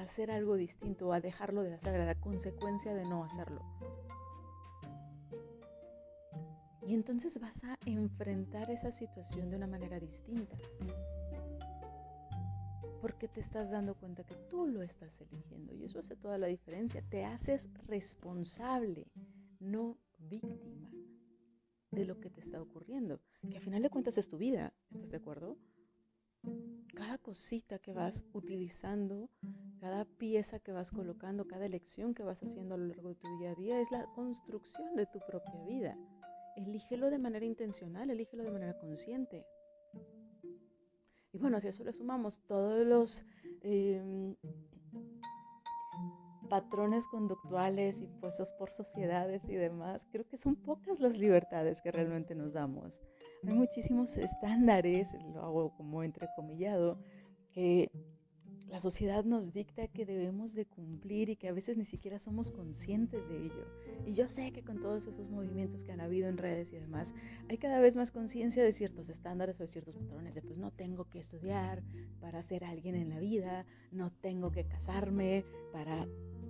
hacer 0.08 0.32
algo 0.32 0.56
distinto, 0.56 1.12
a 1.12 1.20
dejarlo 1.20 1.64
de 1.64 1.74
hacer, 1.74 2.00
a 2.00 2.06
la 2.06 2.16
consecuencia 2.16 2.94
de 2.96 3.06
no 3.06 3.24
hacerlo. 3.24 3.62
Y 6.88 6.94
entonces 6.94 7.38
vas 7.42 7.62
a 7.66 7.78
enfrentar 7.86 8.72
esa 8.72 8.90
situación 8.92 9.50
de 9.50 9.58
una 9.58 9.68
manera 9.68 10.00
distinta. 10.00 10.58
Porque 13.02 13.28
te 13.28 13.42
estás 13.42 13.70
dando 13.70 13.96
cuenta 13.96 14.24
que 14.24 14.36
tú 14.50 14.66
lo 14.66 14.82
estás 14.82 15.20
eligiendo 15.20 15.76
y 15.76 15.84
eso 15.84 16.00
hace 16.00 16.16
toda 16.16 16.38
la 16.38 16.48
diferencia. 16.48 17.04
Te 17.10 17.26
haces 17.26 17.70
responsable, 17.88 19.12
no 19.60 19.98
víctima 20.18 20.90
de 21.92 22.06
lo 22.06 22.22
que 22.22 22.30
te 22.30 22.40
está 22.40 22.62
ocurriendo. 22.62 23.20
Que 23.52 23.58
a 23.58 23.62
final 23.62 23.82
de 23.82 23.90
cuentas 23.90 24.18
es 24.18 24.30
tu 24.30 24.38
vida, 24.38 24.74
¿estás 24.90 25.12
de 25.12 25.18
acuerdo? 25.18 25.58
Cada 26.96 27.18
cosita 27.18 27.80
que 27.80 27.92
vas 27.92 28.24
utilizando, 28.32 29.30
cada 29.80 30.06
pieza 30.06 30.60
que 30.60 30.72
vas 30.72 30.92
colocando, 30.92 31.48
cada 31.48 31.66
elección 31.66 32.14
que 32.14 32.24
vas 32.24 32.42
haciendo 32.42 32.76
a 32.76 32.78
lo 32.78 32.88
largo 32.88 33.10
de 33.10 33.16
tu 33.16 33.38
día 33.40 33.52
a 33.52 33.56
día 33.56 33.80
es 33.80 33.92
la 33.92 34.06
construcción 34.16 34.96
de 34.96 35.06
tu 35.06 35.20
propia 35.28 35.64
vida 35.66 35.98
elígelo 36.58 37.10
de 37.10 37.20
manera 37.20 37.46
intencional, 37.46 38.10
elígelo 38.10 38.44
de 38.44 38.52
manera 38.52 38.78
consciente. 38.78 39.46
Y 41.32 41.38
bueno, 41.38 41.60
si 41.60 41.68
a 41.68 41.70
eso 41.70 41.84
le 41.84 41.94
sumamos 41.94 42.42
todos 42.48 42.86
los 42.86 43.26
em, 43.62 44.36
patrones 46.50 47.08
conductuales 47.08 48.02
impuestos 48.02 48.52
por 48.54 48.72
sociedades 48.72 49.48
y 49.48 49.56
demás, 49.56 50.08
creo 50.12 50.28
que 50.28 50.38
son 50.38 50.56
pocas 50.56 51.00
las 51.00 51.18
libertades 51.18 51.82
que 51.82 51.92
realmente 51.92 52.34
nos 52.34 52.54
damos. 52.54 53.02
Hay 53.44 53.54
muchísimos 53.54 54.18
estándares, 54.18 55.14
lo 55.34 55.44
hago 55.44 55.76
como 55.78 56.02
entrecomillado, 56.02 56.98
que 57.52 57.92
la 58.70 58.80
sociedad 58.80 59.24
nos 59.24 59.54
dicta 59.54 59.88
que 59.88 60.06
debemos 60.06 60.54
de 60.54 60.66
cumplir 60.66 61.30
y 61.30 61.38
que 61.38 61.48
a 61.48 61.54
veces 61.54 61.78
ni 61.78 61.86
siquiera 61.86 62.20
somos 62.20 62.52
conscientes 62.52 63.28
de 63.30 63.46
ello. 63.46 63.66
Y 64.06 64.14
yo 64.14 64.28
sé 64.28 64.52
que 64.52 64.64
con 64.64 64.82
todos 64.82 65.08
esos 65.08 65.30
movimientos 65.30 65.84
que 65.84 65.94
han 65.94 66.02
habido 66.02 66.28
en 66.28 66.38
redes 66.38 66.74
y 66.74 66.78
demás, 66.78 67.14
hay 67.50 67.58
cada 67.58 67.80
vez 67.80 67.96
más 67.96 68.12
conciencia 68.12 68.64
de 68.64 68.74
ciertos 68.74 69.10
estándares 69.10 69.60
o 69.60 69.64
de 69.64 69.68
ciertos 69.70 69.96
patrones, 69.96 70.36
de 70.36 70.42
pues 70.42 70.58
no 70.58 70.72
tengo 70.72 71.06
que 71.06 71.20
estudiar 71.20 71.82
para 72.20 72.44
ser 72.44 72.66
alguien 72.66 72.96
en 72.96 73.10
la 73.10 73.20
vida, 73.20 73.66
no 73.92 74.12
tengo 74.12 74.52
que 74.52 74.66
casarme 74.66 75.46
para 75.72 76.06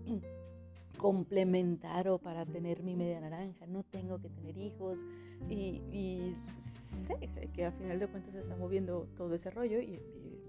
complementar 0.97 2.07
o 2.07 2.17
para 2.17 2.47
tener 2.47 2.81
mi 2.81 2.95
media 2.95 3.19
naranja, 3.19 3.67
no 3.67 3.83
tengo 3.83 4.19
que 4.19 4.29
tener 4.29 4.57
hijos 4.57 5.05
y, 5.47 6.33
sé 7.05 7.29
que 7.53 7.65
a 7.65 7.71
final 7.71 7.99
de 7.99 8.07
cuentas 8.07 8.33
se 8.33 8.39
está 8.39 8.55
moviendo 8.55 9.07
todo 9.15 9.35
ese 9.35 9.51
rollo 9.51 9.79
y 9.79 9.99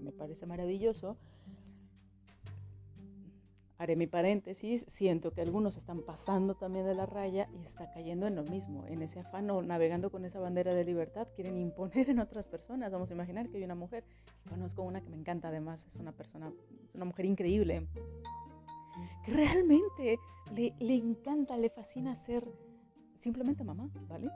me 0.01 0.11
parece 0.11 0.47
maravilloso 0.47 1.17
haré 3.79 3.95
mi 3.95 4.07
paréntesis, 4.07 4.85
siento 4.89 5.31
que 5.31 5.41
algunos 5.41 5.77
están 5.77 6.01
pasando 6.01 6.53
también 6.53 6.85
de 6.85 6.93
la 6.93 7.05
raya 7.05 7.49
y 7.57 7.61
está 7.61 7.89
cayendo 7.89 8.27
en 8.27 8.35
lo 8.35 8.43
mismo, 8.43 8.85
en 8.87 9.01
ese 9.01 9.21
afán 9.21 9.49
o 9.49 9.61
navegando 9.61 10.11
con 10.11 10.25
esa 10.25 10.41
bandera 10.41 10.73
de 10.73 10.83
libertad, 10.83 11.29
quieren 11.33 11.57
imponer 11.57 12.09
en 12.09 12.19
otras 12.19 12.49
personas. 12.49 12.91
Vamos 12.91 13.09
a 13.09 13.13
imaginar 13.13 13.47
que 13.49 13.57
hay 13.57 13.63
una 13.63 13.75
mujer, 13.75 14.03
conozco 14.49 14.83
una 14.83 14.99
que 15.01 15.09
me 15.09 15.15
encanta 15.15 15.47
además, 15.47 15.85
es 15.87 15.95
una 15.95 16.11
persona, 16.11 16.51
es 16.89 16.93
una 16.93 17.05
mujer 17.05 17.25
increíble, 17.25 17.87
que 19.23 19.31
realmente 19.31 20.19
le, 20.53 20.75
le 20.77 20.95
encanta, 20.95 21.55
le 21.55 21.69
fascina 21.69 22.15
ser 22.15 22.45
simplemente 23.19 23.63
mamá, 23.63 23.89
¿vale? 24.09 24.29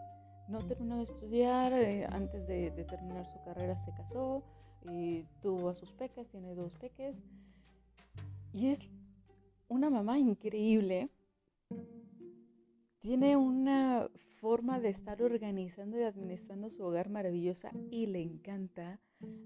No 0.47 0.59
terminó 0.59 0.97
de 0.97 1.03
estudiar, 1.03 1.73
eh, 1.73 2.05
antes 2.09 2.47
de, 2.47 2.71
de 2.71 2.85
terminar 2.85 3.25
su 3.25 3.43
carrera 3.43 3.77
se 3.77 3.93
casó, 3.93 4.41
y 4.89 5.23
tuvo 5.41 5.67
a 5.67 5.75
sus 5.75 5.91
peques, 5.91 6.29
tiene 6.29 6.55
dos 6.55 6.75
peques, 6.75 7.23
y 8.53 8.67
es 8.67 8.79
una 9.67 9.89
mamá 9.89 10.17
increíble. 10.19 11.09
Tiene 12.99 13.35
una 13.35 14.07
forma 14.43 14.81
de 14.81 14.89
estar 14.89 15.23
organizando 15.23 15.97
y 15.97 16.03
administrando 16.03 16.69
su 16.69 16.83
hogar 16.83 17.09
maravillosa 17.09 17.71
y 17.89 18.07
le 18.07 18.21
encanta. 18.21 18.99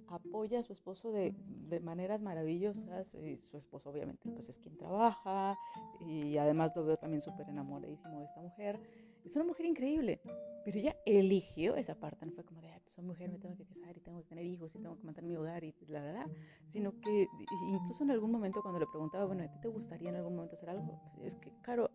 Apoya 0.08 0.60
a 0.60 0.63
su 0.63 0.74
esposo 0.74 1.12
de, 1.12 1.36
maneras 1.84 2.20
maravillosas. 2.20 3.13
Y 3.13 3.38
su 3.38 3.58
esposo 3.58 3.92
obviamente 3.92 4.27
pues 4.32 4.50
es 4.50 4.58
quien 4.58 4.75
trabaja 4.75 5.56
y 6.00 6.38
además 6.38 6.75
lo 6.75 6.84
veo 6.84 6.98
también 6.98 7.22
súper 7.22 7.48
enamoradísimo 7.48 8.20
de 8.20 8.25
esta 8.25 8.42
mujer. 8.42 8.80
Es 9.24 9.36
una 9.36 9.46
mujer 9.46 9.68
increíble, 9.68 10.20
pero 10.66 10.80
ella 10.80 10.96
eligió 11.06 11.75
esa 11.75 11.94
parte, 11.94 12.25
no 12.25 12.32
fue 12.32 12.44
como 12.44 12.62
de, 12.62 12.70
pues 12.82 12.96
soy 12.96 13.04
mujer, 13.04 13.30
me 13.30 13.38
tengo 13.38 13.56
que 13.56 13.66
casar 13.66 13.96
y 13.96 14.00
tengo 14.00 14.22
que 14.22 14.30
tener 14.30 14.46
hijos 14.46 14.74
y 14.74 14.80
tengo 14.80 14.98
que 14.98 15.04
mantener 15.04 15.30
mi 15.30 15.36
hogar 15.36 15.63
y 15.63 15.75
la, 15.89 16.01
la, 16.01 16.13
la, 16.13 16.30
sino 16.70 17.00
que 17.01 17.27
incluso 17.68 18.04
en 18.04 18.12
algún 18.12 18.32
momento 18.32 18.62
cuando 18.63 18.80
le 18.80 18.88
preguntaba, 18.88 19.25
bueno, 19.25 19.44
¿a 19.44 19.48
ti 19.48 19.60
te 19.60 19.68
gustaría 19.68 20.10
en 20.10 20.16
algún 20.16 20.36
momento 20.36 20.56
hacer 20.56 20.70
algo? 20.70 21.00
Es 21.22 21.36
que, 21.36 21.51
claro, 21.62 21.92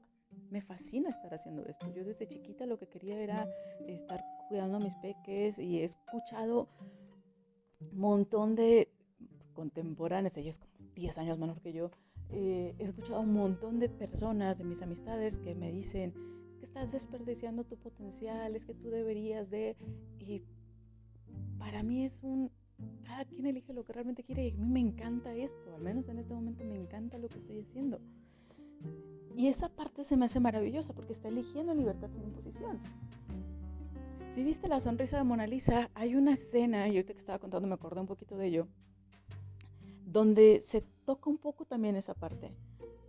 me 0.50 0.60
fascina 0.60 1.10
estar 1.10 1.32
haciendo 1.34 1.64
esto. 1.66 1.86
Yo 1.94 2.04
desde 2.04 2.26
chiquita 2.26 2.66
lo 2.66 2.78
que 2.78 2.88
quería 2.88 3.18
era 3.20 3.48
estar 3.86 4.22
cuidando 4.48 4.76
a 4.76 4.80
mis 4.80 4.94
peques 4.96 5.58
y 5.58 5.80
he 5.80 5.84
escuchado 5.84 6.68
montón 7.92 8.54
de 8.54 8.88
contemporáneas, 9.54 10.36
ella 10.36 10.50
es 10.50 10.58
como 10.58 10.72
10 10.94 11.18
años 11.18 11.38
menor 11.38 11.60
que 11.60 11.72
yo, 11.72 11.90
eh, 12.30 12.74
he 12.78 12.84
escuchado 12.84 13.20
un 13.20 13.32
montón 13.32 13.78
de 13.78 13.88
personas, 13.88 14.58
de 14.58 14.64
mis 14.64 14.82
amistades, 14.82 15.36
que 15.36 15.54
me 15.54 15.70
dicen, 15.70 16.14
estás 16.62 16.92
desperdiciando 16.92 17.64
tu 17.64 17.76
potencial, 17.76 18.54
es 18.54 18.64
que 18.64 18.74
tú 18.74 18.90
deberías 18.90 19.50
de... 19.50 19.76
Y 20.18 20.42
para 21.58 21.82
mí 21.82 22.04
es 22.04 22.20
un... 22.22 22.50
Cada 23.04 23.24
quien 23.26 23.46
elige 23.46 23.72
lo 23.72 23.84
que 23.84 23.92
realmente 23.92 24.24
quiere 24.24 24.48
y 24.48 24.50
a 24.52 24.56
mí 24.56 24.68
me 24.68 24.80
encanta 24.80 25.34
esto, 25.34 25.74
al 25.74 25.82
menos 25.82 26.08
en 26.08 26.18
este 26.18 26.34
momento 26.34 26.64
me 26.64 26.74
encanta 26.74 27.18
lo 27.18 27.28
que 27.28 27.38
estoy 27.38 27.60
haciendo. 27.60 28.00
Y 29.36 29.48
esa 29.48 29.68
parte 29.68 30.04
se 30.04 30.16
me 30.16 30.26
hace 30.26 30.40
maravillosa 30.40 30.92
porque 30.92 31.12
está 31.12 31.28
eligiendo 31.28 31.74
libertad 31.74 32.08
sin 32.10 32.22
imposición. 32.22 32.80
Si 34.34 34.42
viste 34.42 34.68
la 34.68 34.80
sonrisa 34.80 35.18
de 35.18 35.24
Mona 35.24 35.46
Lisa, 35.46 35.90
hay 35.94 36.14
una 36.14 36.32
escena, 36.32 36.88
y 36.88 36.92
ahorita 36.92 37.12
que 37.12 37.18
estaba 37.18 37.38
contando 37.38 37.68
me 37.68 37.74
acordé 37.74 38.00
un 38.00 38.06
poquito 38.06 38.36
de 38.36 38.46
ello, 38.46 38.66
donde 40.06 40.60
se 40.60 40.82
toca 41.04 41.28
un 41.28 41.38
poco 41.38 41.64
también 41.64 41.96
esa 41.96 42.14
parte. 42.14 42.52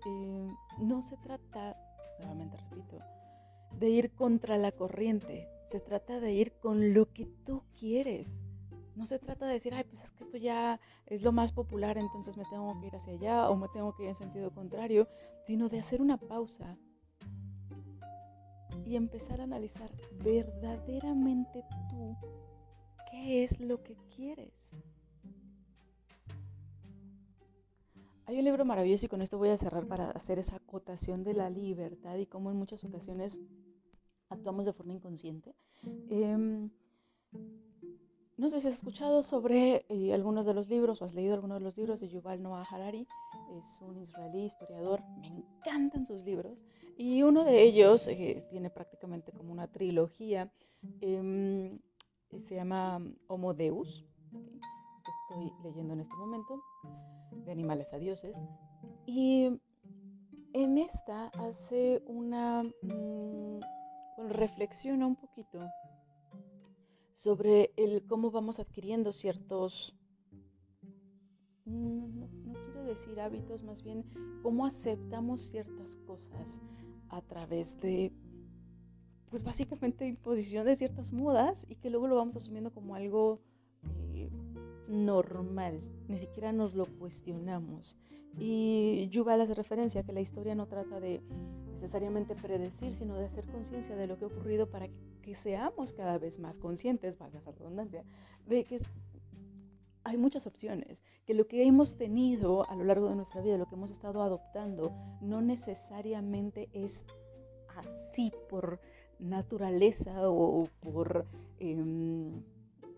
Eh, 0.06 0.53
no 0.80 1.01
se 1.01 1.15
trata, 1.18 1.77
nuevamente 2.20 2.58
repito, 2.58 3.00
de 3.80 3.89
ir 3.89 4.12
contra 4.12 4.58
la 4.58 4.72
corriente, 4.72 5.48
se 5.70 5.80
trata 5.80 6.20
de 6.20 6.34
ir 6.34 6.53
con 6.53 6.94
lo 6.94 7.12
que 7.12 7.25
tú 7.46 7.63
quieres, 7.80 8.38
No 8.96 9.06
se 9.06 9.20
trata 9.20 9.48
de 9.48 9.54
decir, 9.54 9.74
ay, 9.74 9.84
pues 9.86 10.04
es 10.04 10.12
que 10.12 10.24
esto 10.24 10.38
ya 10.38 10.80
es 11.08 11.24
lo 11.24 11.32
más 11.32 11.52
popular, 11.52 11.98
entonces 11.98 12.38
me 12.38 12.46
tengo 12.46 12.80
que 12.80 12.88
ir 12.88 12.96
hacia 12.96 13.14
allá 13.14 13.50
o 13.50 13.56
me 13.56 13.68
tengo 13.70 13.96
que 13.96 14.04
ir 14.04 14.10
en 14.10 14.16
sentido 14.16 14.52
contrario, 14.52 15.08
sino 15.44 15.68
de 15.70 15.80
hacer 15.80 16.02
una 16.02 16.18
pausa 16.18 16.78
y 18.86 18.96
empezar 18.96 19.42
a 19.42 19.46
analizar 19.46 19.90
verdaderamente 20.24 21.64
tú 21.90 22.16
qué 23.10 23.44
es 23.44 23.60
lo 23.60 23.82
que 23.82 23.96
quieres. 24.16 24.76
Hay 28.26 28.38
un 28.38 28.46
libro 28.46 28.64
maravilloso 28.64 29.06
y 29.06 29.10
con 29.10 29.22
esto 29.22 29.38
voy 29.38 29.50
a 29.50 29.58
cerrar 29.58 29.86
para 29.86 30.12
hacer 30.12 30.40
esa 30.40 30.56
acotación 30.56 31.24
de 31.24 31.34
la 31.34 31.50
libertad 31.50 32.18
y 32.18 32.26
cómo 32.26 32.52
en 32.52 32.58
muchas 32.58 32.84
ocasiones 32.84 33.40
actuamos 34.30 34.66
de 34.66 34.74
forma 34.74 34.94
inconsciente. 34.94 35.54
Em, 36.10 36.70
no 38.38 38.50
sé 38.50 38.60
si 38.60 38.68
has 38.68 38.75
escuchado 38.75 39.22
sobre 39.22 39.86
eh, 39.90 40.13
algunos 40.13 40.46
de 40.46 40.54
los 40.54 40.68
libros 40.68 41.02
o 41.02 41.06
has 41.06 41.13
leído 41.13 41.36
algunos 41.36 41.60
de 41.60 41.63
los 41.63 41.78
libros 41.78 42.00
de 42.00 42.10
Yuval 42.10 42.42
Noah 42.42 42.66
Harari. 42.70 43.08
Es 43.58 43.82
un 43.82 44.00
israelí 44.00 44.46
historiador. 44.46 45.04
Me 45.20 45.28
encantan 45.28 46.06
sus 46.06 46.24
libros. 46.24 46.66
Y 46.98 47.22
uno 47.22 47.44
de 47.44 47.62
ellos 47.62 48.08
eh, 48.08 48.46
tiene 48.50 48.70
prácticamente 48.70 49.32
como 49.32 49.52
una 49.52 49.68
trilogía. 49.68 50.52
Em, 51.02 51.80
se 52.40 52.56
llama 52.56 53.00
Homo 53.28 53.54
Deus. 53.54 54.04
estoy 55.30 55.52
leyendo 55.63 55.94
en 55.94 56.00
este 56.00 56.16
momento. 56.16 56.60
De 57.46 57.52
animales 57.52 57.94
a 57.94 58.00
dioses. 58.00 58.44
Y 59.06 59.62
en 60.54 60.78
esta 60.78 61.28
hace 61.28 62.02
una... 62.08 62.63
Mm, 62.63 63.60
reflexiona 64.18 65.08
un 65.08 65.16
poquito 65.16 65.60
sobre 67.24 67.72
el 67.77 68.06
cómo 68.06 68.32
vamos 68.32 68.60
adquiriendo 68.60 69.13
ciertos, 69.13 69.96
no, 71.63 72.27
quiero 72.65 72.84
decir 72.84 73.22
hábitos, 73.22 73.63
más 73.63 73.82
bien 73.82 74.03
cómo 74.42 74.65
aceptamos 74.65 75.39
ciertas 75.39 75.96
cosas 76.06 76.60
a 77.08 77.22
través 77.22 77.80
de, 77.80 78.12
pues 79.30 79.42
básicamente 79.46 80.06
imposición 80.06 80.65
de 80.65 80.75
ciertas 80.75 81.13
modas 81.13 81.65
y 81.70 81.77
que 81.77 81.89
luego 81.89 82.10
lo 82.10 82.18
vamos 82.18 82.36
asumiendo 82.36 82.74
como 82.74 82.94
algo 82.94 83.39
eh, 84.13 84.30
normal, 84.89 85.80
ni 86.10 86.18
siquiera 86.18 86.51
nos 86.51 86.75
lo 86.75 86.88
cuestionamos. 86.88 87.98
Y 88.38 89.08
Yuval 89.12 89.39
hace 89.39 89.53
referencia 89.53 90.01
a 90.01 90.03
que 90.03 90.12
la 90.12 90.20
historia 90.20 90.56
no 90.56 90.68
trata 90.68 91.00
de 91.00 91.22
necesariamente 91.72 92.36
predecir, 92.36 92.94
sino 92.94 93.15
de 93.15 93.27
hacer 93.27 93.46
conciencia 93.46 93.96
de 93.96 94.08
lo 94.08 94.18
que 94.18 94.25
ha 94.25 94.27
ocurrido 94.27 94.70
para 94.70 94.89
que, 94.89 95.12
seamos 95.34 95.94
cada 95.94 96.18
vez 96.18 96.39
más 96.39 96.58
conscientes, 96.58 97.18
valga 97.18 97.42
la 97.46 97.51
redundancia, 97.51 98.03
de 98.46 98.63
que 98.65 98.80
hay 100.03 100.18
muchas 100.18 100.48
opciones, 100.48 101.03
que 101.25 101.34
lo 101.34 101.48
que 101.48 101.65
hemos 101.65 101.98
tenido 101.98 102.70
a 102.70 102.75
lo 102.75 102.84
largo 102.84 103.10
de 103.10 103.15
nuestra 103.15 103.42
vida, 103.42 103.58
lo 103.58 103.68
que 103.68 103.75
hemos 103.75 103.92
estado 103.92 104.22
adoptando, 104.22 104.94
no 105.22 105.42
necesariamente 105.42 106.70
es 106.74 107.06
así 107.77 108.32
por 108.50 108.80
naturaleza 109.20 110.30
o 110.30 110.68
por 110.82 111.25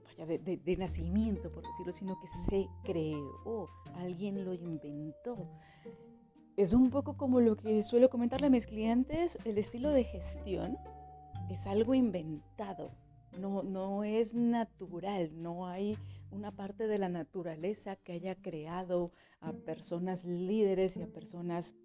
vaya, 0.07 0.25
de, 0.25 0.57
de, 0.57 0.77
nacimiento, 0.77 1.51
por 1.51 1.63
decirlo, 1.63 1.91
sino 1.91 2.19
que 2.19 2.27
se 2.27 2.67
creó, 2.83 3.69
alguien 3.95 4.43
lo 4.43 4.53
inventó. 4.53 5.37
Es 6.57 6.73
un 6.73 6.89
poco 6.89 7.17
como 7.17 7.41
lo 7.41 7.55
que 7.57 7.83
suelo 7.83 8.09
comentarle 8.09 8.47
a 8.47 8.49
mis 8.49 8.65
clientes, 8.65 9.37
el 9.45 9.57
estilo 9.57 9.89
de 9.89 10.05
gestión 10.05 10.77
es 11.49 11.67
algo 11.67 11.93
inventado, 11.93 12.91
no, 13.39 13.63
no 13.63 14.03
es 14.03 14.33
natural, 14.33 15.31
no 15.41 15.67
hay 15.67 15.97
una 16.31 16.51
parte 16.51 16.87
de 16.87 16.97
la 16.97 17.09
naturaleza 17.09 17.95
que 17.95 18.13
haya 18.13 18.35
creado 18.35 19.11
a 19.39 19.53
personas 19.53 20.25
líderes 20.25 20.97
y 20.97 21.01
a 21.01 21.07
personas 21.07 21.75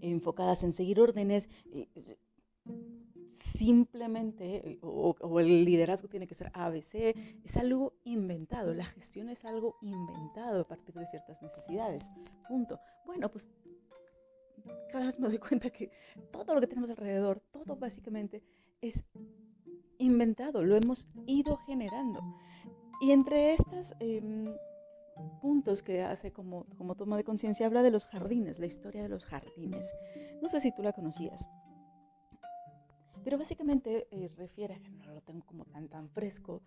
enfocadas 0.00 0.64
en 0.64 0.72
seguir 0.72 1.00
órdenes. 1.00 1.48
Simplemente, 3.56 4.78
o, 4.82 5.14
o, 5.20 5.40
el 5.40 5.64
liderazgo 5.64 6.08
tiene 6.08 6.26
que 6.26 6.34
ser 6.34 6.50
ABC, 6.54 7.14
es 7.44 7.56
algo 7.56 7.94
inventado, 8.04 8.74
la 8.74 8.84
gestión 8.84 9.28
es 9.28 9.44
algo 9.44 9.76
inventado 9.80 10.62
a 10.62 10.68
partir 10.68 10.94
de 10.94 11.06
ciertas 11.06 11.40
necesidades. 11.40 12.10
Punto. 12.48 12.80
Bueno, 13.06 13.30
pues 13.30 13.48
cada 14.90 15.06
vez 15.06 15.18
me 15.18 15.28
doy 15.28 15.38
cuenta 15.38 15.70
que 15.70 15.90
todo 16.30 16.54
lo 16.54 16.60
que 16.60 16.66
tenemos 16.66 16.90
alrededor, 16.90 17.40
todo 17.52 17.76
básicamente 17.76 18.42
es 18.80 19.04
inventado, 19.98 20.62
lo 20.62 20.76
hemos 20.76 21.08
ido 21.26 21.56
generando. 21.58 22.20
Y 23.00 23.10
entre 23.10 23.54
estos 23.54 23.94
em, 24.00 24.46
puntos 25.40 25.82
que 25.82 26.02
hace 26.02 26.32
como, 26.32 26.66
como 26.76 26.94
toma 26.94 27.16
de 27.16 27.24
conciencia, 27.24 27.66
habla 27.66 27.82
de 27.82 27.90
los 27.90 28.04
jardines, 28.04 28.58
la 28.58 28.66
historia 28.66 29.02
de 29.02 29.08
los 29.08 29.24
jardines. 29.24 29.94
No 30.42 30.48
sé 30.48 30.60
si 30.60 30.72
tú 30.72 30.82
la 30.82 30.92
conocías, 30.92 31.46
pero 33.24 33.38
básicamente 33.38 34.06
eh, 34.10 34.30
refiere, 34.36 34.80
no 35.06 35.14
lo 35.14 35.20
tengo 35.22 35.44
como 35.46 35.64
tan 35.64 35.88
tan 35.88 36.08
fresco, 36.10 36.62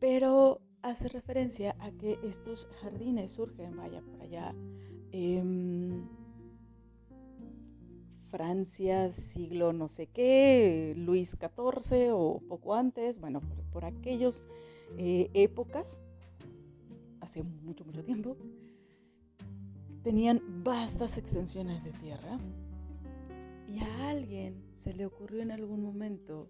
pero 0.00 0.60
hace 0.82 1.08
referencia 1.08 1.76
a 1.80 1.90
que 1.90 2.18
estos 2.22 2.66
jardines 2.80 3.32
surgen, 3.32 3.76
vaya 3.76 4.00
por 4.02 4.20
allá, 4.22 4.54
eh, 5.12 5.42
Francia, 8.30 9.10
siglo 9.10 9.72
no 9.72 9.88
sé 9.88 10.06
qué, 10.06 10.94
Luis 10.96 11.36
XIV 11.38 12.12
o 12.12 12.40
poco 12.48 12.74
antes, 12.74 13.20
bueno, 13.20 13.40
por, 13.72 13.84
aquellas 13.84 14.44
eh, 14.96 15.30
épocas, 15.34 15.98
hace 17.20 17.42
mucho, 17.42 17.84
mucho 17.84 18.04
tiempo, 18.04 18.36
tenían 20.02 20.42
vastas 20.64 21.16
extensiones 21.18 21.84
de 21.84 21.92
tierra 21.92 22.38
y 23.68 23.80
a 23.80 24.10
alguien 24.10 24.62
se 24.74 24.94
le 24.94 25.06
ocurrió 25.06 25.42
en 25.42 25.50
algún 25.50 25.82
momento 25.82 26.48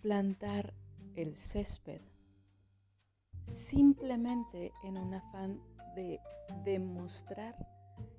plantar 0.00 0.74
el 1.14 1.36
césped 1.36 2.00
simplemente 3.52 4.72
en 4.84 4.96
un 4.96 5.14
afán 5.14 5.60
de 5.94 6.20
demostrar 6.64 7.54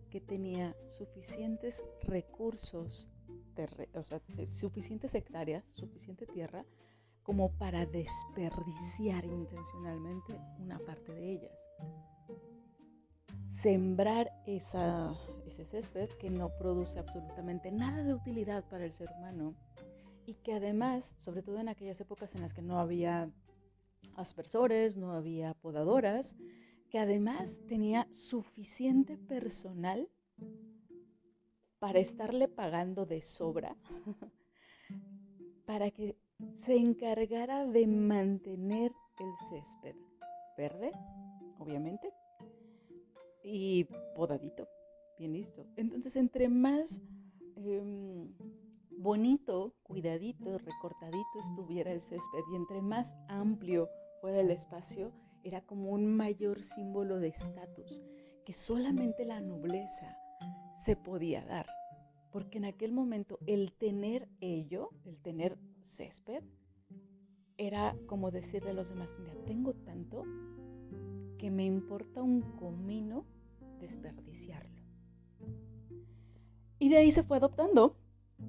que 0.10 0.22
tenía 0.22 0.76
suficientes 0.86 1.84
recursos, 2.02 3.10
o 3.94 4.04
sea, 4.04 4.22
suficientes 4.46 5.16
hectáreas, 5.16 5.66
suficiente 5.66 6.26
tierra, 6.28 6.66
como 7.24 7.52
para 7.58 7.86
desperdiciar 7.86 9.26
intencionalmente 9.26 10.40
una 10.60 10.80
parte 10.80 11.14
de 11.14 11.32
ellas. 11.34 11.60
Sembrar 13.50 14.32
esa, 14.46 15.14
ese 15.46 15.66
césped 15.66 16.10
que 16.20 16.30
no 16.30 16.50
produce 16.58 17.00
absolutamente 17.00 17.72
nada 17.72 18.04
de 18.04 18.14
utilidad 18.14 18.64
para 18.70 18.86
el 18.86 18.94
ser 18.94 19.10
humano 19.18 19.56
y 20.26 20.36
que 20.36 20.54
además, 20.54 21.16
sobre 21.18 21.42
todo 21.42 21.60
en 21.60 21.70
aquellas 21.70 22.00
épocas 22.00 22.36
en 22.36 22.42
las 22.42 22.54
que 22.54 22.62
no 22.62 22.80
había 22.80 23.30
aspersores, 24.16 24.96
no 24.96 25.12
había 25.12 25.54
podadoras, 25.56 26.36
que 26.90 27.00
además 27.00 27.60
tenía 27.68 28.08
suficiente 28.12 29.18
personal 29.18 30.08
para 31.80 32.00
estarle 32.00 32.48
pagando 32.48 33.06
de 33.06 33.22
sobra, 33.22 33.76
para 35.66 35.92
que 35.92 36.16
se 36.56 36.76
encargara 36.76 37.66
de 37.66 37.88
mantener 37.88 38.92
el 39.20 39.34
césped 39.50 39.96
verde, 40.58 40.92
obviamente, 41.60 42.12
y 43.44 43.86
podadito, 44.16 44.68
bien 45.20 45.34
listo. 45.34 45.66
Entonces, 45.76 46.16
entre 46.16 46.50
más 46.50 47.02
em, 47.56 48.34
bonito, 48.98 49.74
cuidadito, 49.84 50.58
recortadito 50.58 51.40
estuviera 51.40 51.92
el 51.92 52.02
césped 52.02 52.44
y 52.52 52.56
entre 52.56 52.82
más 52.82 53.14
amplio 53.28 53.90
fuera 54.22 54.42
el 54.42 54.52
espacio, 54.52 55.12
era 55.48 55.62
como 55.62 55.92
un 55.92 56.06
mayor 56.06 56.62
símbolo 56.62 57.20
de 57.20 57.30
estatus 57.30 58.02
que 58.46 58.52
solamente 58.52 59.24
la 59.24 59.40
nobleza 59.40 60.18
se 60.78 60.98
podía 60.98 61.46
dar. 61.46 61.66
Porque 62.32 62.58
en 62.58 62.66
aquel 62.66 62.92
momento 62.92 63.40
el 63.48 63.72
tener 63.72 64.28
ello, 64.42 64.90
el 65.06 65.18
tener 65.18 65.58
césped, 65.82 66.44
era 67.58 67.96
como 68.08 68.30
decirle 68.30 68.72
a 68.72 68.74
los 68.74 68.90
demás, 68.90 69.16
mira, 69.20 69.34
tengo 69.46 69.74
tanto 69.74 70.24
que 71.38 71.50
me 71.50 71.64
importa 71.64 72.22
un 72.22 72.42
comino 72.42 73.26
desperdiciarlo. 73.80 74.82
Y 76.78 76.90
de 76.90 76.98
ahí 76.98 77.12
se 77.12 77.24
fue 77.24 77.38
adoptando. 77.38 77.96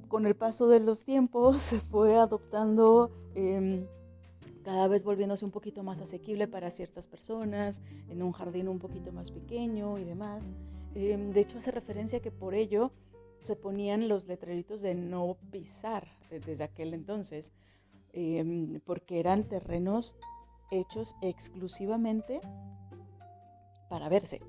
Con 0.08 0.26
el 0.26 0.34
paso 0.34 0.68
de 0.68 0.80
los 0.80 1.04
tiempos 1.04 1.60
se 1.62 1.78
fue 1.78 2.16
adoptando 2.16 3.10
em, 3.34 3.86
cada 4.64 4.88
vez 4.88 5.04
volviéndose 5.04 5.44
un 5.44 5.50
poquito 5.50 5.82
más 5.82 6.00
asequible 6.00 6.48
para 6.48 6.70
ciertas 6.70 7.06
personas, 7.06 7.82
en 8.08 8.22
un 8.22 8.32
jardín 8.32 8.68
un 8.68 8.78
poquito 8.78 9.12
más 9.12 9.30
pequeño 9.30 9.98
y 9.98 10.04
demás. 10.04 10.50
Em, 10.94 11.32
de 11.32 11.40
hecho, 11.40 11.58
hace 11.58 11.70
referencia 11.70 12.20
que 12.20 12.30
por 12.30 12.54
ello 12.54 12.90
se 13.42 13.56
ponían 13.56 14.08
los 14.08 14.26
letreritos 14.26 14.82
de 14.82 14.94
no 14.94 15.36
pisar 15.50 16.08
desde 16.30 16.64
aquel 16.64 16.92
entonces, 16.94 17.52
em, 18.12 18.80
porque 18.80 19.20
eran 19.20 19.44
terrenos 19.44 20.16
hechos 20.70 21.14
exclusivamente 21.22 22.40
para 23.88 24.08
verse. 24.08 24.40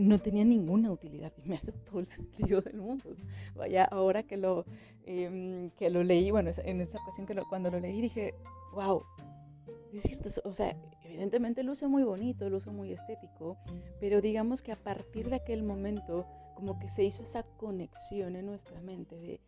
No 0.00 0.18
tenía 0.18 0.44
ninguna 0.44 0.90
utilidad 0.90 1.32
y 1.42 1.48
me 1.48 1.56
hace 1.56 1.72
todo 1.72 2.00
el 2.00 2.06
sentido 2.06 2.60
del 2.60 2.76
mundo. 2.76 3.16
Vaya, 3.54 3.84
ahora 3.84 4.22
que 4.22 4.36
lo, 4.36 4.64
em, 5.06 5.70
que 5.70 5.90
lo 5.90 6.02
leí, 6.02 6.30
bueno, 6.30 6.50
en 6.64 6.80
esa 6.80 6.98
ocasión 6.98 7.26
que 7.26 7.34
cuando 7.48 7.70
lo 7.70 7.80
leí 7.80 8.00
dije, 8.00 8.34
wow, 8.72 9.02
es 9.92 10.02
cierto, 10.02 10.28
o 10.44 10.54
sea, 10.54 10.76
evidentemente 11.04 11.62
luce 11.62 11.86
muy 11.86 12.02
bonito, 12.02 12.48
luce 12.50 12.70
muy 12.70 12.92
estético, 12.92 13.56
pero 14.00 14.20
digamos 14.20 14.62
que 14.62 14.72
a 14.72 14.76
partir 14.76 15.30
de 15.30 15.36
aquel 15.36 15.62
momento 15.62 16.26
como 16.54 16.78
que 16.78 16.88
se 16.88 17.04
hizo 17.04 17.22
esa 17.22 17.42
conexión 17.56 18.36
en 18.36 18.46
nuestra 18.46 18.80
mente 18.80 19.16
de 19.16 19.40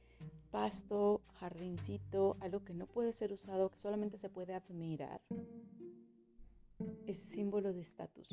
pasto, 0.51 1.23
jardincito, 1.35 2.37
algo 2.41 2.65
que 2.65 2.75
no 2.75 2.87
puede 2.87 3.13
ser 3.13 3.33
usado, 3.33 3.71
que 3.71 3.79
solamente 3.79 4.19
se 4.19 4.29
puede 4.29 4.55
admirar, 4.55 5.21
es 7.07 7.19
símbolo 7.19 7.73
de 7.73 7.81
estatus. 7.81 8.29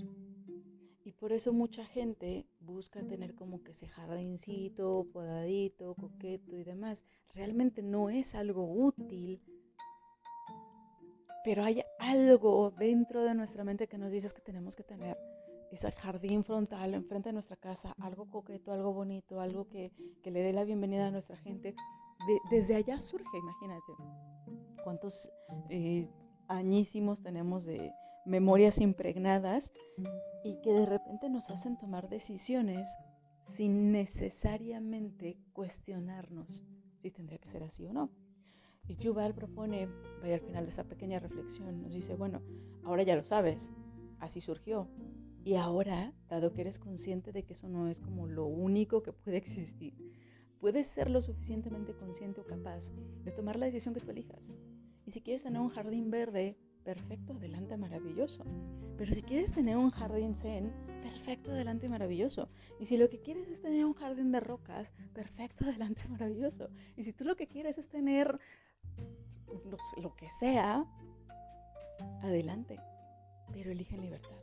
Y 1.06 1.12
por 1.12 1.34
eso 1.34 1.52
mucha 1.52 1.86
gente 1.86 2.46
busca 2.62 3.04
tener 3.04 3.36
como 3.36 3.62
que 3.62 3.72
ese 3.72 3.88
jardincito, 3.88 5.06
podadito, 5.12 5.96
coqueto 5.96 6.58
y 6.58 6.64
demás. 6.64 7.04
Realmente 7.34 7.82
no 7.82 8.10
es 8.10 8.36
algo 8.36 8.72
útil, 8.72 9.42
pero 11.44 11.64
hay 11.66 11.84
algo 12.00 12.72
dentro 12.72 13.24
de 13.24 13.36
nuestra 13.36 13.66
mente 13.66 13.88
que 13.88 13.98
nos 13.98 14.12
dice 14.14 14.34
que 14.34 14.42
tenemos 14.42 14.78
que 14.78 14.84
tener 14.84 15.18
ese 15.72 15.92
jardín 15.92 16.46
frontal 16.46 16.94
enfrente 16.94 17.30
de 17.30 17.34
nuestra 17.34 17.58
casa, 17.58 17.94
algo 18.00 18.30
coqueto, 18.30 18.72
algo 18.72 18.94
bonito, 18.94 19.42
algo 19.42 19.68
que, 19.68 19.92
le 20.24 20.40
dé 20.40 20.54
la 20.54 20.64
bienvenida 20.64 21.08
a 21.08 21.12
nuestra 21.12 21.36
gente. 21.36 21.76
desde 22.50 22.76
allá 22.76 23.00
surge, 23.00 23.38
imagínate, 23.38 23.92
cuántos 24.84 25.30
eh, 25.70 26.08
añísimos 26.48 27.22
tenemos 27.22 27.66
de, 27.66 27.92
memorias 28.26 28.80
impregnadas 28.80 29.72
y 30.44 30.56
que 30.62 30.72
de 30.72 30.86
repente 30.86 31.30
nos 31.30 31.50
hacen 31.50 31.78
tomar 31.78 32.10
decisiones 32.10 32.88
sin 33.48 33.92
necesariamente 33.92 35.38
cuestionarnos 35.54 36.64
si 37.02 37.12
tendría 37.12 37.38
que 37.38 37.50
ser 37.50 37.64
así 37.64 37.86
o 37.86 37.94
no. 37.94 38.10
Y 38.88 38.96
Yuval 38.96 39.34
propone, 39.34 39.88
vaya 40.22 40.36
al 40.36 40.42
final 40.42 40.66
de 40.66 40.70
esa 40.70 40.84
pequeña 40.84 41.20
reflexión, 41.20 41.82
nos 41.82 41.94
dice, 41.94 42.16
bueno, 42.16 42.42
ahora 42.84 43.04
ya 43.04 43.16
lo 43.16 43.24
sabes, 43.24 43.72
así 44.20 44.42
surgió. 44.42 44.90
Y 45.46 45.56
ahora, 45.56 46.14
dado 46.30 46.54
que 46.54 46.62
eres 46.62 46.80
consciente 46.80 47.32
de 47.32 47.44
que 47.44 47.54
eso 47.54 47.68
no 47.68 47.88
es 47.88 48.00
como 48.00 48.28
lo 48.28 48.46
único 48.46 49.04
que 49.04 49.14
puede 49.14 49.38
existir, 49.38 49.94
puedes 50.60 50.88
ser 50.88 51.10
lo 51.10 51.22
suficientemente 51.22 51.94
consciente 51.94 52.42
o 52.42 52.46
capaz 52.46 52.92
de 53.24 53.32
tomar 53.32 53.58
la 53.58 53.66
decisión 53.66 53.94
que 53.94 54.00
tú 54.00 54.12
elijas. 54.12 54.52
Y 55.06 55.12
si 55.12 55.22
quieres 55.22 55.44
tener 55.44 55.62
un 55.62 55.70
jardín 55.70 56.10
verde, 56.10 56.58
perfecto, 56.84 57.34
adelante, 57.34 57.78
maravilloso. 57.78 58.44
Pero 58.98 59.14
si 59.14 59.22
quieres 59.22 59.52
tener 59.52 59.78
un 59.78 59.92
jardín 59.92 60.36
zen, 60.36 60.72
perfecto, 61.02 61.52
adelante, 61.52 61.90
maravilloso. 61.90 62.50
Y 62.80 62.86
si 62.86 62.98
lo 62.98 63.10
que 63.10 63.20
quieres 63.20 63.50
es 63.50 63.62
tener 63.62 63.86
un 63.86 63.94
jardín 63.94 64.32
de 64.32 64.40
rocas, 64.40 64.94
perfecto, 65.14 65.66
adelante, 65.68 66.08
maravilloso. 66.10 66.70
Y 66.96 67.04
si 67.04 67.14
tú 67.14 67.24
lo 67.24 67.36
que 67.36 67.48
quieres 67.48 67.78
es 67.78 67.88
tener 67.90 68.40
lo 69.98 70.16
que 70.16 70.30
sea, 70.30 70.86
adelante. 72.22 72.80
Pero 73.52 73.72
elige 73.72 73.96
en 73.96 74.02
libertad. 74.02 74.38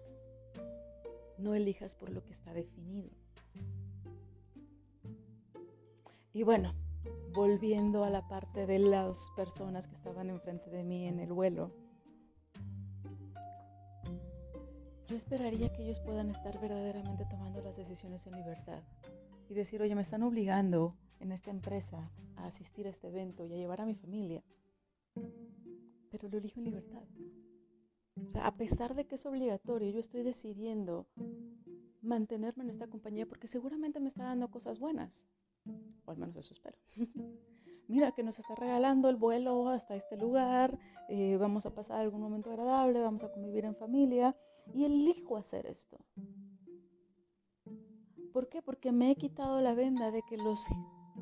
No 1.38 1.54
elijas 1.54 1.94
por 1.94 2.10
lo 2.10 2.22
que 2.24 2.32
está 2.32 2.52
definido. 2.52 3.10
Y 6.32 6.44
bueno, 6.44 6.72
volviendo 7.32 8.04
a 8.04 8.10
la 8.10 8.28
parte 8.28 8.66
de 8.66 8.78
las 8.78 9.30
personas 9.34 9.88
que 9.88 9.94
estaban 9.94 10.30
enfrente 10.30 10.70
de 10.70 10.84
mí 10.84 11.08
en 11.08 11.18
el 11.18 11.32
vuelo, 11.32 11.72
yo 15.10 15.16
esperaría 15.16 15.72
que 15.72 15.82
ellos 15.82 15.98
puedan 15.98 16.30
estar 16.30 16.60
verdaderamente 16.60 17.24
tomando 17.24 17.60
las 17.60 17.76
decisiones 17.76 18.24
en 18.28 18.36
libertad 18.36 18.80
y 19.48 19.54
decir, 19.54 19.82
oye, 19.82 19.96
me 19.96 20.02
están 20.02 20.22
obligando 20.22 20.96
en 21.18 21.32
esta 21.32 21.50
empresa 21.50 22.12
a 22.36 22.46
asistir 22.46 22.86
a 22.86 22.90
este 22.90 23.08
evento 23.08 23.44
y 23.44 23.52
a 23.52 23.56
llevar 23.56 23.80
a 23.80 23.86
mi 23.86 23.96
familia, 23.96 24.44
pero 26.10 26.28
lo 26.28 26.38
elijo 26.38 26.60
en 26.60 26.66
libertad. 26.66 27.02
O 28.24 28.30
sea, 28.30 28.46
a 28.46 28.56
pesar 28.56 28.94
de 28.94 29.08
que 29.08 29.16
es 29.16 29.26
obligatorio, 29.26 29.90
yo 29.90 29.98
estoy 29.98 30.22
decidiendo 30.22 31.08
mantenerme 32.02 32.62
en 32.62 32.70
esta 32.70 32.86
compañía 32.86 33.26
porque 33.26 33.48
seguramente 33.48 33.98
me 33.98 34.08
está 34.08 34.22
dando 34.22 34.48
cosas 34.48 34.78
buenas, 34.78 35.26
o 36.04 36.12
al 36.12 36.18
menos 36.18 36.36
eso 36.36 36.54
espero. 36.54 36.78
Mira 37.90 38.12
que 38.12 38.22
nos 38.22 38.38
está 38.38 38.54
regalando 38.54 39.08
el 39.08 39.16
vuelo 39.16 39.68
hasta 39.68 39.96
este 39.96 40.16
lugar, 40.16 40.78
eh, 41.08 41.36
vamos 41.40 41.66
a 41.66 41.74
pasar 41.74 41.98
algún 41.98 42.20
momento 42.20 42.48
agradable, 42.48 43.00
vamos 43.00 43.24
a 43.24 43.32
convivir 43.32 43.64
en 43.64 43.74
familia 43.74 44.36
y 44.72 44.84
elijo 44.84 45.36
hacer 45.36 45.66
esto. 45.66 45.98
¿Por 48.32 48.48
qué? 48.48 48.62
Porque 48.62 48.92
me 48.92 49.10
he 49.10 49.16
quitado 49.16 49.60
la 49.60 49.74
venda 49.74 50.12
de 50.12 50.22
que 50.22 50.36
los 50.36 50.68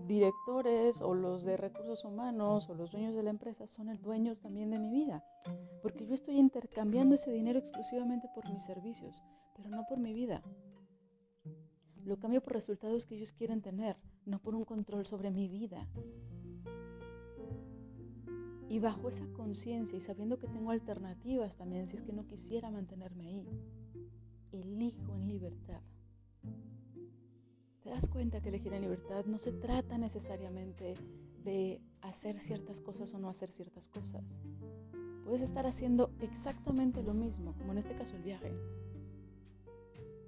directores 0.07 1.01
o 1.01 1.15
los 1.15 1.43
de 1.43 1.57
recursos 1.57 2.05
humanos 2.05 2.69
o 2.69 2.75
los 2.75 2.93
dueños 2.93 3.15
de 3.15 3.23
la 3.23 3.31
empresa 3.31 3.67
son 3.67 3.89
el 3.89 4.03
dueños 4.03 4.39
también 4.39 4.71
de 4.71 4.79
mi 4.79 4.91
vida. 4.91 5.25
Porque 5.81 6.05
yo 6.05 6.13
estoy 6.13 6.37
intercambiando 6.37 7.15
ese 7.15 7.33
dinero 7.33 7.59
exclusivamente 7.59 8.29
por 8.35 8.47
mis 8.53 8.67
servicios, 8.67 9.25
pero 9.57 9.71
no 9.71 9.87
por 9.89 9.99
mi 10.01 10.13
vida. 10.13 10.43
Lo 12.05 12.19
cambio 12.19 12.43
por 12.43 12.53
resultados 12.53 13.07
que 13.07 13.15
ellos 13.15 13.33
quieren 13.33 13.63
tener, 13.63 13.97
no 14.27 14.39
por 14.39 14.55
un 14.55 14.67
control 14.67 15.07
sobre 15.07 15.31
mi 15.31 15.49
vida. 15.49 15.89
Y 18.69 18.81
bajo 18.81 19.09
esa 19.09 19.27
conciencia 19.33 19.97
y 19.97 20.01
sabiendo 20.01 20.39
que 20.39 20.47
tengo 20.47 20.71
alternativas 20.71 21.57
también, 21.57 21.89
si 21.89 21.97
es 21.97 22.03
que 22.03 22.13
no 22.13 22.27
quisiera 22.27 22.71
mantenerme 22.71 23.27
ahí, 23.27 23.49
elijo 24.53 25.15
en 25.15 25.29
libertad. 25.29 25.81
¿Te 27.83 27.91
das 27.91 28.09
cuenta 28.09 28.41
que 28.43 28.51
elegir 28.51 28.75
en 28.75 28.83
libertad 28.83 29.25
no 29.25 29.39
se 29.39 29.53
trata 29.53 29.97
necesariamente 29.97 30.95
de 31.45 31.81
hacer 32.03 32.39
ciertas 32.39 32.81
cosas 32.81 33.15
o 33.15 33.19
no 33.19 33.31
hacer 33.31 33.51
ciertas 33.51 33.89
cosas? 33.89 34.43
Puedes 35.25 35.41
estar 35.43 35.67
haciendo 35.67 36.11
exactamente 36.21 37.03
lo 37.03 37.15
mismo, 37.15 37.55
como 37.55 37.73
en 37.73 37.79
este 37.79 37.95
caso 37.95 38.17
el 38.17 38.23
viaje, 38.23 38.53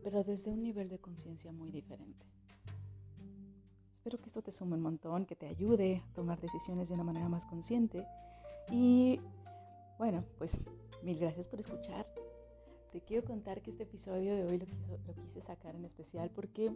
pero 0.02 0.24
desde 0.24 0.50
un 0.50 0.62
nivel 0.62 0.88
de 0.88 0.98
conciencia 0.98 1.52
muy 1.52 1.70
diferente. 1.70 2.26
Espero 3.96 4.18
que 4.18 4.28
esto 4.28 4.40
te 4.40 4.52
sume 4.52 4.76
un 4.76 4.82
montón, 4.82 5.26
que 5.26 5.36
te 5.36 5.46
ayude 5.46 5.96
a 5.96 6.14
tomar 6.14 6.40
decisiones 6.40 6.88
de 6.88 6.94
una 6.94 7.04
manera 7.04 7.28
más 7.28 7.44
consciente 7.44 8.06
y 8.70 9.20
bueno, 9.98 10.24
pues 10.38 10.58
mil 11.02 11.18
gracias 11.18 11.48
por 11.48 11.60
escuchar. 11.60 12.06
Te 12.92 13.00
quiero 13.00 13.24
contar 13.24 13.62
que 13.62 13.70
este 13.70 13.84
episodio 13.84 14.34
de 14.34 14.44
hoy 14.44 14.58
lo, 14.58 15.14
quise 15.14 15.40
sacar 15.40 15.74
en 15.76 15.84
especial 15.84 16.30
porque 16.30 16.72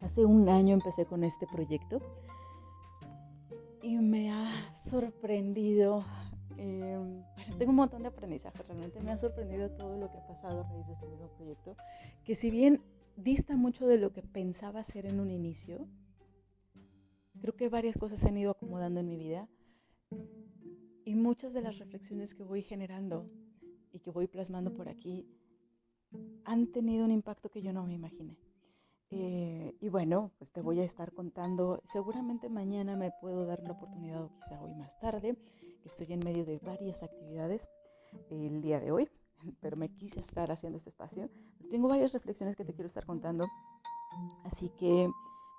hace 0.00 0.24
un 0.24 0.48
año 0.48 0.74
empecé 0.74 1.06
con 1.06 1.24
este 1.24 1.46
proyecto 1.46 2.00
y 3.82 3.96
me 3.96 4.32
ha 4.32 4.74
sorprendido. 4.74 6.04
Em, 6.56 7.22
tengo 7.58 7.70
un 7.70 7.76
montón 7.76 8.02
de 8.02 8.08
aprendizaje, 8.08 8.62
realmente 8.62 9.00
me 9.00 9.10
ha 9.10 9.16
sorprendido 9.16 9.70
todo 9.70 9.96
lo 9.98 10.10
que 10.10 10.18
ha 10.18 10.26
pasado 10.26 10.60
a 10.60 10.68
raíz 10.68 10.86
de 10.86 10.92
este 10.92 11.06
mismo 11.06 11.28
proyecto, 11.28 11.76
que 12.24 12.34
si 12.34 12.50
bien 12.50 12.80
dista 13.16 13.56
mucho 13.56 13.86
de 13.86 13.98
lo 13.98 14.12
que 14.12 14.22
pensaba 14.22 14.80
hacer 14.80 15.06
en 15.06 15.20
un 15.20 15.30
inicio, 15.30 15.86
creo 17.40 17.56
que 17.56 17.68
varias 17.68 17.96
cosas 17.98 18.20
se 18.20 18.28
han 18.28 18.36
ido 18.36 18.52
acomodando 18.52 19.00
en 19.00 19.08
mi 19.08 19.16
vida 19.16 19.48
y 21.04 21.14
muchas 21.14 21.52
de 21.52 21.60
las 21.60 21.78
reflexiones 21.78 22.34
que 22.34 22.44
voy 22.44 22.62
generando 22.62 23.28
y 23.92 24.00
que 24.00 24.10
voy 24.10 24.26
plasmando 24.26 24.72
por 24.72 24.88
aquí 24.88 25.26
han 26.44 26.72
tenido 26.72 27.04
un 27.04 27.10
impacto 27.10 27.50
que 27.50 27.62
yo 27.62 27.72
no 27.72 27.84
me 27.84 27.94
imaginé. 27.94 28.36
Eh, 29.10 29.76
y 29.80 29.88
bueno, 29.90 30.32
pues 30.38 30.50
te 30.50 30.60
voy 30.60 30.80
a 30.80 30.84
estar 30.84 31.12
contando, 31.12 31.80
seguramente 31.84 32.48
mañana 32.48 32.96
me 32.96 33.12
puedo 33.20 33.44
dar 33.44 33.62
la 33.62 33.72
oportunidad 33.72 34.24
o 34.24 34.32
quizá 34.34 34.60
hoy 34.60 34.74
más 34.74 34.98
tarde, 34.98 35.36
que 35.82 35.88
estoy 35.88 36.12
en 36.12 36.20
medio 36.20 36.44
de 36.44 36.58
varias 36.58 37.02
actividades 37.02 37.68
el 38.30 38.60
día 38.62 38.80
de 38.80 38.90
hoy, 38.90 39.08
pero 39.60 39.76
me 39.76 39.88
quise 39.90 40.20
estar 40.20 40.50
haciendo 40.50 40.78
este 40.78 40.88
espacio. 40.88 41.28
Tengo 41.70 41.88
varias 41.88 42.12
reflexiones 42.12 42.56
que 42.56 42.64
te 42.64 42.72
quiero 42.72 42.88
estar 42.88 43.04
contando, 43.04 43.46
así 44.44 44.70
que 44.70 45.08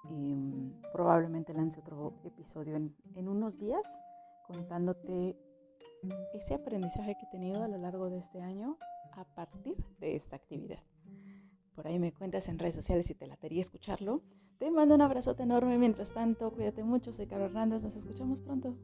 em, 0.09 0.73
probablemente 0.91 1.53
lance 1.53 1.79
otro 1.79 2.13
episodio 2.23 2.75
en, 2.75 2.95
en 3.15 3.29
unos 3.29 3.59
días 3.59 4.01
contándote 4.47 5.37
ese 6.33 6.53
aprendizaje 6.53 7.15
que 7.15 7.25
he 7.25 7.31
tenido 7.31 7.63
a 7.63 7.67
lo 7.67 7.77
largo 7.77 8.09
de 8.09 8.17
este 8.17 8.41
año 8.41 8.77
a 9.13 9.23
partir 9.23 9.75
de 9.99 10.15
esta 10.15 10.35
actividad. 10.35 10.79
Por 11.75 11.87
ahí 11.87 11.99
me 11.99 12.13
cuentas 12.13 12.47
en 12.47 12.59
redes 12.59 12.75
sociales 12.75 13.07
si 13.07 13.15
te 13.15 13.27
latería 13.27 13.61
escucharlo. 13.61 14.21
Te 14.59 14.71
mando 14.71 14.95
un 14.95 15.01
abrazote 15.01 15.43
enorme. 15.43 15.77
Mientras 15.77 16.13
tanto, 16.13 16.51
cuídate 16.51 16.83
mucho. 16.83 17.11
Soy 17.11 17.27
Carol 17.27 17.47
Hernández. 17.47 17.81
Nos 17.81 17.95
escuchamos 17.95 18.39
pronto. 18.39 18.77